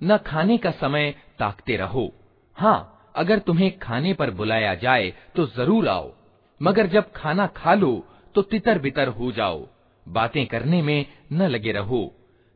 न 0.00 0.16
खाने 0.26 0.56
का 0.58 0.70
समय 0.72 1.10
ताकते 1.38 1.76
रहो। 1.76 2.12
हाँ 2.56 3.12
अगर 3.16 3.38
तुम्हें 3.38 3.78
खाने 3.78 4.12
पर 4.14 4.30
बुलाया 4.30 4.74
जाए 4.74 5.12
तो 5.36 5.46
ज़रूर 5.46 5.88
आओ। 5.88 6.12
मगर 6.60 6.86
जब 6.86 7.12
खाना 7.12 7.46
खा 7.56 7.74
लो 7.74 7.92
तो 8.34 8.42
तितर 8.42 8.78
बितर 8.78 9.08
हो 9.08 9.30
जाओ। 9.32 9.66
बातें 10.06 10.46
करने 10.46 10.80
में 10.82 11.06
न 11.32 11.46
लगे 11.46 11.72
रहो। 11.72 12.02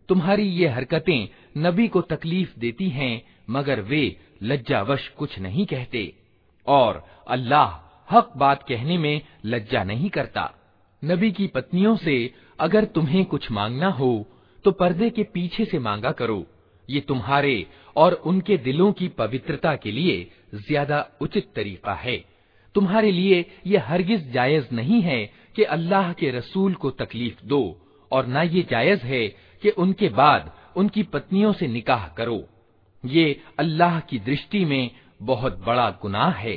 तुम्हारी 0.09 0.49
ये 0.49 0.68
हरकतें 0.68 1.28
नबी 1.59 1.86
को 1.88 2.01
तकलीफ़ 2.03 2.59
देती 2.59 2.88
हैं, 2.88 3.22
मगर 3.51 3.80
वे 3.80 4.16
लज्जावश 4.43 5.09
कुछ 5.09 5.38
नहीं 5.38 5.66
कहते। 5.66 6.12
और 6.66 7.05
अल्लाह 7.28 7.78
हक 8.09 8.32
बात 8.36 8.62
कहने 8.62 8.99
में 8.99 9.20
लज्जा 9.45 9.82
नहीं 9.84 10.09
करता। 10.11 10.51
नबी 11.03 11.30
की 11.32 11.47
पत्नियों 11.47 11.97
से 11.97 12.14
अगर 12.59 12.84
तुम्हें 12.84 13.24
कुछ 13.24 13.51
मांगना 13.51 13.88
हो 13.90 14.14
तो 14.64 14.70
पर्दे 14.72 15.11
के 15.11 15.22
पीछे 15.24 15.64
से 15.64 15.78
मांगा 15.78 16.11
करो। 16.12 16.45
ये 16.88 17.00
तुम्हारे 17.00 17.66
और 17.96 18.12
उनके 18.26 18.56
दिलों 18.56 18.92
की 18.92 19.08
पवित्रता 19.08 19.74
के 19.76 19.90
लिए 19.92 20.30
ज़्यादा 20.56 21.06
उचित 21.20 21.52
तरीका 21.56 21.94
है। 21.94 22.16
तुम्हारे 22.74 23.10
लिए 23.10 23.44
ये 23.66 23.78
हरगिज 23.78 24.32
जायज़ 24.32 24.74
नहीं 24.74 25.00
है 25.02 25.24
कि 25.56 25.62
अल्लाह 25.64 26.12
के 26.12 26.30
रसूल 26.30 26.74
को 26.74 26.90
तकलीफ़ 26.90 27.44
दो, 27.44 27.78
और 28.10 28.26
न 28.26 28.42
ये 28.44 28.62
जायज़ 28.70 29.02
है 29.02 29.26
कि 29.62 29.70
उनके 29.70 30.08
बाद 30.10 30.50
उनकी 30.76 31.02
पत्नियों 31.02 31.52
से 31.52 31.66
निकाह 31.68 32.06
करो। 32.08 32.42
ये 33.04 33.40
अल्लाह 33.58 33.98
की 34.00 34.18
दृष्टि 34.20 34.64
में 34.64 34.90
बहुत 35.22 35.58
बड़ा 35.66 35.88
गुनाह 36.02 36.30
है। 36.36 36.56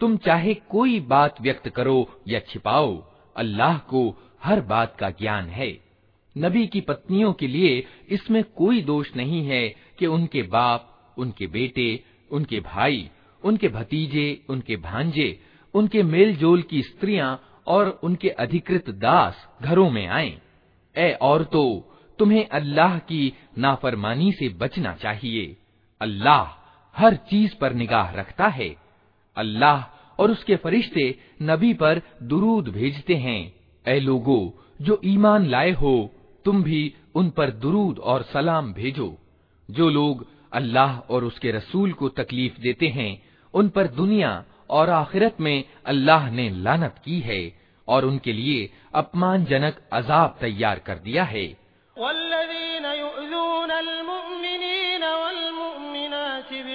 तुम 0.00 0.16
चाहे 0.16 0.54
कोई 0.70 0.98
बात 1.12 1.40
व्यक्त 1.40 1.68
करो 1.68 1.98
या 2.28 2.40
छिपाओ 2.50 2.90
अल्लाह 3.36 3.78
को 3.90 4.02
हर 4.44 4.60
बात 4.72 4.96
का 4.96 5.10
ज्ञान 5.20 5.48
है 5.58 5.70
नबी 6.36 6.66
की 6.66 6.80
पत्नियों 6.80 7.32
के 7.32 7.46
लिए 7.46 7.72
इसमें 8.10 8.42
कोई 8.56 8.82
दोष 8.82 9.14
नहीं 9.16 9.46
है 9.46 9.62
कि 9.98 10.06
उनके 10.06 10.42
बाप 10.50 11.14
उनके 11.18 11.46
बेटे 11.46 11.88
उनके 12.30 12.60
भाई 12.60 13.10
उनके 13.42 13.68
भतीजे 13.68 14.28
उनके 14.48 14.76
भांजे 14.82 15.28
उनके 15.74 16.02
मेल 16.02 16.36
जोल 16.36 16.62
की 16.70 16.82
स्त्रियां 16.82 17.34
और 17.66 17.88
उनके 18.02 18.28
अधिकृत 18.28 18.90
दास 18.90 19.48
घरों 19.62 19.90
में 19.90 20.06
आएं। 20.06 20.38
ए 20.97 21.11
औरतों, 21.21 21.95
तुम्हें 22.19 22.49
अल्लाह 22.49 22.99
की 22.99 23.33
नाफरमानी 23.57 24.31
से 24.31 24.49
बचना 24.49 24.93
चाहिए। 24.93 25.57
अल्लाह 26.01 26.59
हर 26.97 27.15
चीज़ 27.15 27.55
पर 27.61 27.73
निगाह 27.73 28.13
रखता 28.13 28.47
है। 28.47 28.75
अल्लाह 29.37 29.83
और 30.19 30.31
उसके 30.31 30.55
फरिश्ते 30.55 31.19
नबी 31.41 31.73
पर 31.73 32.01
दुरूद 32.23 32.67
भेजते 32.67 33.15
हैं। 33.15 33.53
ऐ 33.87 33.99
लोगो, 33.99 34.65
जो 34.81 35.01
ईमान 35.05 35.45
लाए 35.45 35.71
हो, 35.71 36.13
तुम 36.45 36.63
भी 36.63 36.93
उन 37.15 37.29
पर 37.29 37.49
दुरूद 37.49 37.99
और 37.99 38.21
सलाम 38.21 38.73
भेजो। 38.73 39.17
जो 39.71 39.89
लोग 39.89 40.27
अल्लाह 40.53 40.99
और 40.99 41.23
उसके 41.23 41.51
रसूल 41.51 41.93
को 41.93 42.09
तकलीफ़ 42.09 42.61
देते 42.61 42.87
हैं, 42.87 43.23
उन 43.53 43.69
पर 43.69 43.87
दुनिया 43.87 44.45
और 44.69 44.89
आखिरत 44.89 45.41
में 45.41 45.63
अल्लाह 45.85 46.31
ने 46.31 46.49
लानत 46.49 46.95
की 47.05 47.19
है। 47.19 47.58
और 47.88 48.04
उनके 48.04 48.32
लिए 48.32 48.70
अपमानजनक 48.94 49.80
अजाब 49.92 50.36
तैयार 50.40 50.78
कर 50.78 50.98
दिया 51.08 51.24
है 51.24 51.46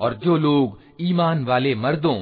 और 0.00 0.14
जो 0.14 0.36
लोग 0.36 0.78
ईमान 1.00 1.44
वाले 1.44 1.74
मर्दों 1.74 2.18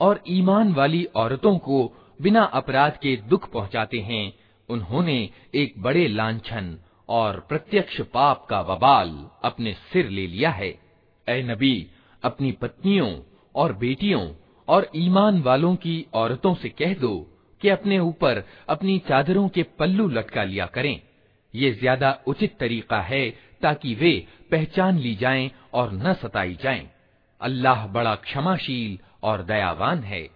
और 0.00 0.20
ईमान 0.28 0.72
वाली 0.72 1.04
औरतों 1.16 1.56
को 1.58 1.78
बिना 2.22 2.42
अपराध 2.54 2.96
के 3.02 3.16
दुख 3.28 3.48
पहुंचाते 3.52 3.98
हैं 4.00 4.24
उन्होंने 4.68 5.18
एक 5.54 5.74
बड़े 5.82 6.06
लांछन 6.08 6.76
और 7.09 7.39
प्रत्यक्ष 7.49 7.99
पाप 8.13 8.45
का 8.49 8.61
बबाल 8.63 9.09
अपने 9.43 9.73
सिर 9.83 10.09
ले 10.09 10.25
लिया 10.27 10.49
है। 10.49 10.73
ऐ 11.27 11.41
नबी, 11.43 11.87
अपनी 12.23 12.51
पत्नियों 12.51 13.15
और 13.55 13.73
बेटियों 13.73 14.27
और 14.67 14.89
ईमान 14.95 15.41
वालों 15.41 15.75
की 15.75 16.05
औरतों 16.13 16.53
से 16.55 16.69
कह 16.69 16.93
दो 16.93 17.15
कि 17.61 17.69
अपने 17.69 17.99
ऊपर 17.99 18.43
अपनी 18.69 18.97
चादरों 18.99 19.47
के 19.49 19.63
पल्लू 19.79 20.07
लटका 20.07 20.43
लिया 20.43 20.65
करें। 20.65 20.99
ये 21.53 21.71
ज़्यादा 21.71 22.17
उचित 22.27 22.57
तरीका 22.59 23.01
है 23.01 23.29
ताकि 23.61 23.93
वे 23.95 24.13
पहचान 24.51 24.97
ली 24.97 25.15
जाएँ 25.15 25.49
और 25.73 25.91
न 25.93 26.13
सताई 26.13 26.57
जाएँ। 26.63 26.87
अल्लाह 27.41 27.85
बड़ा 27.87 28.15
क्षमाशील 28.15 28.97
और 29.23 29.43
दयावान 29.43 30.03
है। 30.03 30.27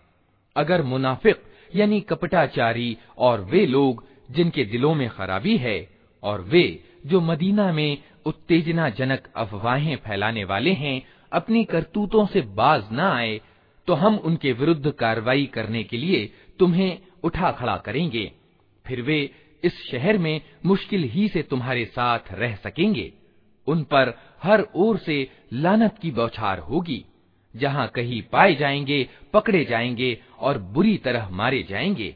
अगर 0.55 0.81
मुनाफिक 0.83 1.43
यानी 1.75 1.99
कपटाचारी 2.01 2.97
और 3.17 3.41
वे 3.41 3.65
लोग 3.65 4.03
जिनके 4.31 4.65
दिलों 4.65 4.93
में 4.95 5.09
खराबी 5.09 5.57
है 5.57 5.79
और 6.23 6.41
वे, 6.41 6.83
जो 7.05 7.21
मदीना 7.21 7.71
में 7.73 7.97
उत्तेजनाजनक 8.25 9.27
अफवाहें 9.35 9.95
फैलाने 9.97 10.43
वाले 10.43 10.71
हैं, 10.71 11.01
अपनी 11.33 11.63
करतूतों 11.63 12.25
से 12.25 12.41
बाज 12.41 12.83
न 12.91 12.99
आए 12.99 13.41
तो 13.87 13.93
हम 13.93 14.15
उनके 14.15 14.51
विरुद्ध 14.51 14.91
कार्रवाई 14.91 15.45
करने 15.45 15.83
के 15.83 15.97
लिए 15.97 16.33
तुम्हें 16.59 16.97
उठा 17.23 17.51
खड़ा 17.51 17.77
करेंगे। 17.77 18.31
फिर 18.87 19.01
वे 19.01 19.29
इस 19.63 19.87
शहर 19.91 20.17
में 20.17 20.41
मुश्किल 20.65 21.03
ही 21.03 21.27
से 21.27 21.43
तुम्हारे 21.43 21.85
साथ 21.85 22.19
रह 22.31 22.55
सकेंगे। 22.55 23.11
उन 23.67 23.83
पर 23.83 24.13
हर 24.43 24.67
ओर 24.75 24.97
से 24.97 25.27
लानत 25.53 25.97
की 26.01 26.11
बौछार 26.11 26.59
होगी। 26.59 27.05
जहाँ 27.55 27.87
कहीं 27.87 28.21
पाए 28.21 28.55
जाएँगे, 28.55 29.07
पकड़े 29.33 29.65
जाएँगे 29.65 30.17
और 30.39 30.57
बुरी 30.57 30.97
तरह 30.97 31.29
मारे 31.29 31.63
जाएँगे। 31.63 32.15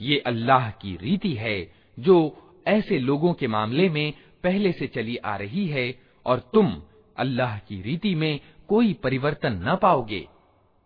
ये 0.00 0.16
अल्लाह 0.26 0.70
की 0.82 0.96
रीति 0.96 1.32
है 1.36 1.58
जो 1.98 2.16
ऐसे 2.68 2.98
लोगों 2.98 3.32
के 3.40 3.46
मामले 3.46 3.88
में 3.88 4.12
पहले 4.44 4.72
से 4.72 4.86
चली 4.86 5.16
आ 5.24 5.36
रही 5.36 5.66
है 5.68 5.84
और 6.26 6.38
तुम 6.54 6.66
अल्लाह 7.16 7.58
की 7.68 7.80
रीति 7.82 8.14
में 8.14 8.40
कोई 8.67 8.93
परिवर्तन 8.93 9.53
न 9.53 9.75
पाओगे। 9.75 10.27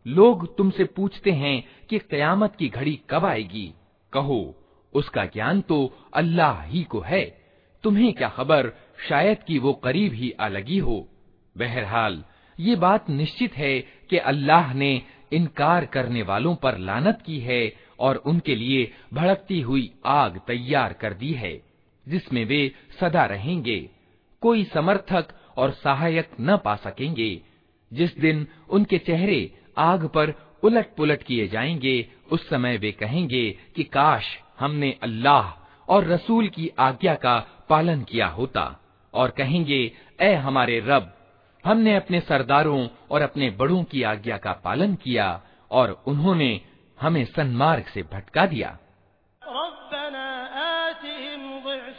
लोग 0.07 0.57
तुमसे 0.57 0.83
पूछते 0.83 1.31
हैं 1.31 1.63
कि 1.89 1.99
कयामत 1.99 2.55
की 2.55 2.69
घड़ी 2.69 2.99
कब 3.09 3.25
आएगी। 3.25 3.73
कहो, 4.13 4.55
उसका 4.93 5.25
ज्ञान 5.25 5.61
तो 5.61 5.93
अल्लाह 6.13 6.63
ही 6.63 6.83
को 6.83 6.99
है। 6.99 7.41
तुम्हें 7.83 8.13
क्या 8.13 8.29
खबर? 8.29 8.71
शायद 9.09 9.43
कि 9.43 9.59
वो 9.59 9.73
करीब 9.73 10.13
ही 10.13 10.31
आ 10.31 10.47
लगी 10.47 10.77
हो। 10.77 11.09
बहरहाल, 11.57 12.23
ये 12.59 12.75
बात 12.75 13.09
निश्चित 13.09 13.53
है 13.53 13.79
कि 13.79 14.17
अल्लाह 14.17 14.73
ने 14.73 15.01
इनकार 15.33 15.85
करने 15.85 16.21
वालों 16.21 16.55
पर 16.55 16.77
लानत 16.77 17.23
की 17.25 17.39
है 17.39 17.73
और 17.99 18.15
उनके 18.15 18.55
लिए 18.55 18.91
भड़कती 19.13 19.61
हुई 19.61 19.93
आग 20.05 20.41
तैयार 20.47 20.93
कर 20.93 21.13
दी 21.13 21.31
है, 21.33 21.61
जिसमें 22.07 22.45
वे 22.45 22.71
सदा 22.99 23.25
रहेंगे। 23.25 23.89
कोई 24.41 24.63
समर्थक 24.63 25.27
और 25.57 25.71
सहायक 25.71 26.29
न 26.41 26.57
पा 26.57 26.75
सकेंगे। 26.75 27.41
जिस 27.93 28.17
दिन 28.17 28.47
उनके 28.69 28.97
चेहरे 28.97 29.59
आग 29.77 30.05
पर 30.05 30.33
उलट 30.63 30.95
पुलट 30.95 31.23
किए 31.23 31.47
जाएँगे, 31.47 32.09
उस 32.31 32.49
समय 32.49 32.77
वे 32.77 32.91
कहेंगे 32.91 33.49
कि 33.75 33.83
काश 33.83 34.25
हमने 34.59 34.97
अल्लाह 35.03 35.51
और 35.89 36.05
रसूल 36.05 36.47
की 36.47 36.69
आज्ञा 36.79 37.15
का 37.15 37.39
पालन 37.69 38.03
किया 38.03 38.27
होता 38.27 38.63
और 39.13 39.29
कहेंगे 39.29 39.91
ए 40.21 40.33
हमारे 40.33 40.79
रब, 40.79 41.15
हमने 41.65 41.95
अपने 41.95 42.19
सरदारों 42.19 42.87
और 43.11 43.21
अपने 43.21 43.49
बड़ों 43.49 43.83
की 43.83 44.03
आज्ञा 44.03 44.37
का 44.37 44.51
पालन 44.53 44.95
किया 44.95 45.41
और 45.71 46.03
उन्होंने 46.07 46.61
हमें 47.01 47.25
सन्मार्ग 47.25 47.85
से 47.93 48.03
भटका 48.03 48.45
दिया। 48.45 48.77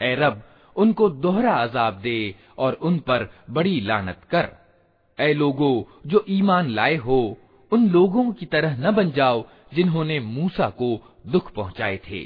ए 0.00 0.14
रब 0.14 0.42
उनको 0.76 1.08
दोहरा 1.24 1.54
अजाब 1.58 2.00
दे 2.00 2.18
और 2.58 2.72
उन 2.82 2.98
पर 3.08 3.28
बड़ी 3.50 3.80
लानत 3.80 4.20
कर 4.30 4.48
ए 5.18 5.32
लोगो 5.34 5.70
जो 6.06 6.24
ईमान 6.30 6.68
लाए 6.70 6.96
हो 7.06 7.20
उन 7.72 7.88
लोगों 7.90 8.24
की 8.32 8.46
तरह 8.46 8.76
न 8.80 8.94
बन 8.96 9.10
जाओ 9.12 9.44
जिन्होंने 9.74 10.18
मूसा 10.26 10.68
को 10.80 10.90
दुख 11.28 11.50
पहुंचाए 11.54 11.96
थे 12.08 12.22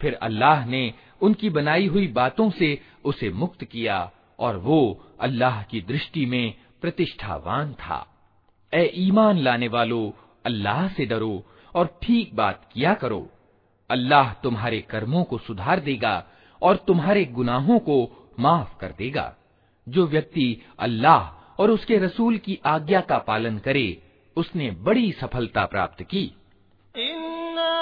फिर 0.00 0.14
अल्लाह 0.22 0.66
ने 0.66 0.82
उनकी 1.22 1.50
बनाई 1.50 1.86
हुई 1.86 2.06
बातों 2.12 2.50
से 2.58 2.68
उसे 3.04 3.30
मुक्त 3.42 3.64
किया 3.64 3.98
और 4.41 4.57
वो 4.57 5.05
अल्लाह 5.19 5.63
की 5.63 5.81
दृष्टि 5.81 6.25
में 6.25 6.53
प्रतिष्ठावान 6.81 7.73
था। 7.73 8.07
ए 8.73 8.91
ईमान 8.95 9.37
लाने 9.37 9.67
वालों, 9.67 10.11
अल्लाह 10.45 10.87
से 10.87 11.05
डरो 11.05 11.43
और 11.75 11.99
ठीक 12.03 12.35
बात 12.35 12.69
किया 12.73 12.93
करो। 12.93 13.29
अल्लाह 13.89 14.33
तुम्हारे 14.33 14.81
कर्मों 14.81 15.23
को 15.23 15.37
सुधार 15.37 15.79
देगा 15.79 16.27
और 16.61 16.75
तुम्हारे 16.75 17.25
गुनाहों 17.25 17.79
को 17.79 18.29
माफ़ 18.39 18.77
कर 18.79 18.91
देगा। 18.97 19.35
जो 19.89 20.07
व्यक्ति 20.07 20.65
अल्लाह 20.79 21.21
और 21.61 21.71
उसके 21.71 21.97
रसूल 21.97 22.37
की 22.37 22.59
आज्ञा 22.65 23.01
का 23.01 23.17
पालन 23.17 23.57
करे, 23.57 24.03
उसने 24.37 24.71
बड़ी 24.71 25.11
सफलता 25.11 25.65
प्राप्त 25.65 26.03
की। 26.03 26.35
इन्ना 26.95 27.81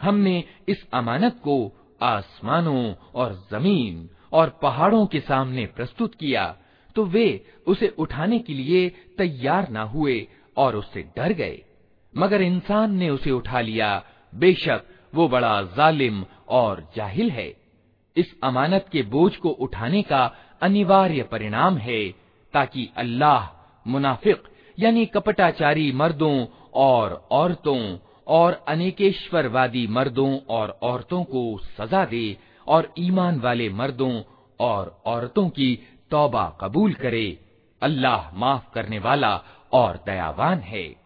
हमने 0.00 0.44
इस 0.68 0.90
अमानत 0.94 1.32
को 1.32 1.72
आसमानों 2.02 2.94
और 3.14 3.46
ज़मीन 3.50 4.10
और 4.32 4.58
पहाड़ों 4.62 5.06
के 5.06 5.20
सामने 5.20 5.66
प्रस्तुत 5.66 6.14
किया 6.14 6.56
तो 6.94 7.04
वे 7.04 7.46
उसे 7.66 7.88
उठाने 7.88 8.38
के 8.38 8.54
लिए 8.54 8.88
तैयार 9.18 9.68
ना 9.68 9.82
हुए 9.82 10.28
और 10.56 10.76
उससे 10.76 11.02
डर 11.02 11.32
गए। 11.32 11.62
मगर 12.16 12.42
इंसान 12.42 12.94
ने 12.94 13.10
उसे 13.10 13.30
उठा 13.30 13.60
लिया। 13.60 14.04
बेशक 14.34 14.82
वो 15.14 15.28
बड़ा 15.28 15.62
जालिम 15.62 16.24
और 16.48 16.90
जाहिल 16.96 17.30
है। 17.30 17.56
इस 18.16 18.40
अमानत 18.44 18.86
के 18.92 19.02
बोझ 19.02 19.36
को 19.36 19.48
उठाने 19.48 20.02
का 20.02 20.34
अनिवार्य 20.62 21.22
परिणाम 21.22 21.76
है 21.76 22.21
ताकि 22.54 22.90
अल्लाह 22.96 23.48
मुनाफिक, 23.86 24.42
यानी 24.78 25.06
कपटाचारी 25.06 25.92
मर्दों 25.92 26.46
और 26.74 27.28
औरतों 27.30 27.98
और 28.26 28.64
अनेकेश्वरवादी 28.68 29.86
मर्दों 29.86 30.38
और 30.48 30.78
औरतों 30.82 31.24
को 31.24 31.58
सजा 31.58 32.04
दे 32.04 32.36
और 32.66 32.92
ईमान 32.98 33.40
वाले 33.40 33.68
मर्दों 33.68 34.22
और 34.60 35.02
औरतों 35.06 35.48
की 35.48 35.78
तौबा 36.10 36.58
कबूल 36.60 36.92
करे। 36.94 37.38
अल्लाह 37.82 38.34
माफ़ 38.34 38.72
करने 38.74 38.98
वाला 38.98 39.42
और 39.72 40.02
दयावान 40.06 40.58
है। 40.58 41.01